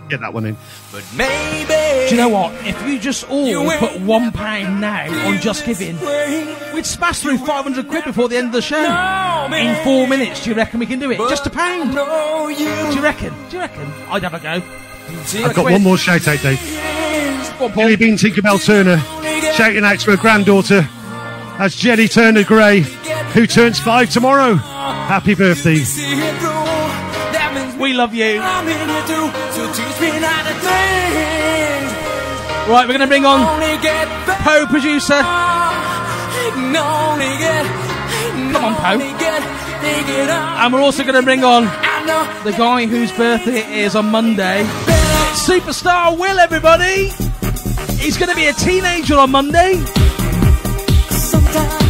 [0.08, 0.56] Get that one in.
[0.92, 1.93] But maybe.
[2.08, 2.52] Do you know what?
[2.66, 8.04] If you just all put one pound now on JustGiving, we'd smash through 500 quid
[8.04, 8.76] before the end of the show.
[9.54, 11.18] In four minutes, do you reckon we can do it?
[11.30, 11.92] Just a pound.
[11.92, 11.98] Do
[12.94, 13.32] you reckon?
[13.48, 13.90] Do you reckon?
[14.08, 14.62] I'd have a go.
[15.44, 16.60] I've got one more shout out, Dave.
[17.74, 18.98] Jelly Bean Tinkerbell Turner
[19.54, 20.82] shouting out to her granddaughter.
[21.58, 24.54] That's Jenny Turner Gray, who turns five tomorrow.
[24.54, 25.78] Happy birthday.
[27.78, 28.40] We love you.
[32.66, 33.40] Right, we're going to bring on
[34.42, 35.20] Poe producer.
[38.52, 39.00] Come on, Poe.
[40.64, 41.64] And we're also going to bring on
[42.44, 44.64] the guy whose birthday it is on Monday.
[45.34, 47.10] Superstar Will, everybody.
[48.02, 49.74] He's going to be a teenager on Monday.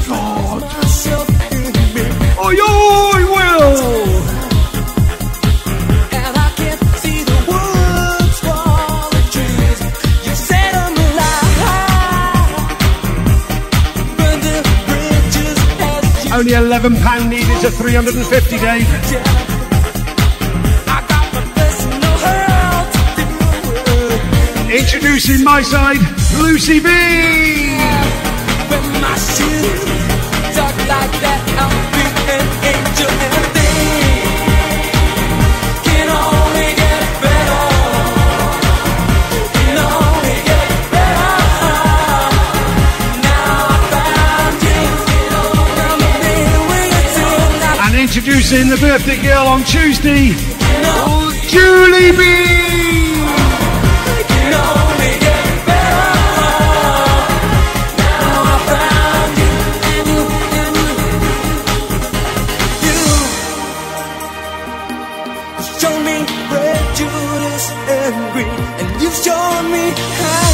[0.09, 0.63] God.
[2.45, 4.04] Oi, oi, Will!
[16.45, 18.87] Only £11 needed to 350, Dave.
[24.71, 26.01] Introducing my side,
[26.43, 27.55] Lucy B.
[48.17, 50.29] introducing the birthday girl on Tuesday,
[51.49, 52.23] Julie B.
[65.81, 70.45] Show me prejudice and greed, and you've shown me how.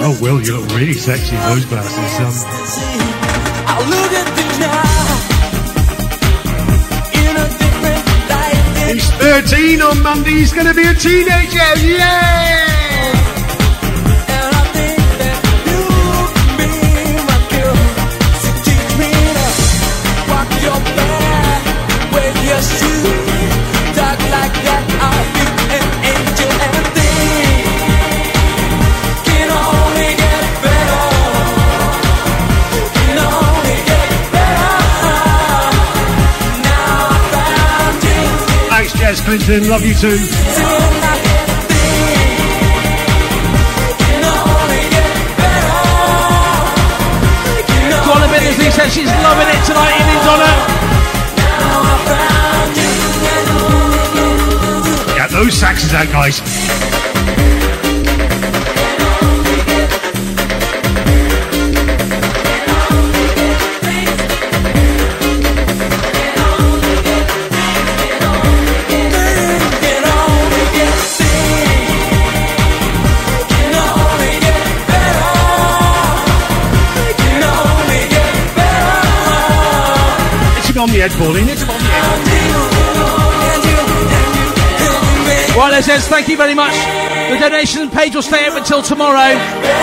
[0.00, 2.44] Oh, Will, you look really sexy in those glasses.
[2.44, 2.77] Um,
[9.28, 10.30] 13 on Monday.
[10.30, 11.58] He's going to be a teenager.
[11.86, 12.68] Yeah!
[22.50, 22.87] And
[39.08, 39.70] Jess Clinton.
[39.70, 40.18] Love you too.
[48.04, 49.96] Colin Bendersley says she's loving it tonight.
[49.96, 50.54] In his honor.
[55.16, 56.77] Get those saxes out, guys.
[80.90, 81.48] Head, Pauline.
[81.48, 82.78] It's him on the head.
[85.58, 86.72] Right, Les Eds, thank you very much.
[87.30, 89.34] The donation page will stay up until tomorrow.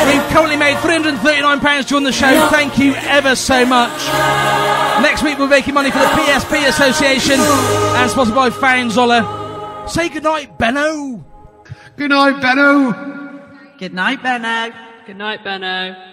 [0.08, 2.48] We've currently made £339 during the show.
[2.50, 3.92] Thank you ever so much.
[5.02, 8.50] Next week, we're making money for the PSP Association and sponsored by
[8.90, 9.86] Zola.
[9.90, 11.26] Say goodnight, Benno.
[11.98, 12.94] Good night, Benno.
[13.78, 14.74] Good night, Benno.
[15.06, 16.05] Good night, Benno.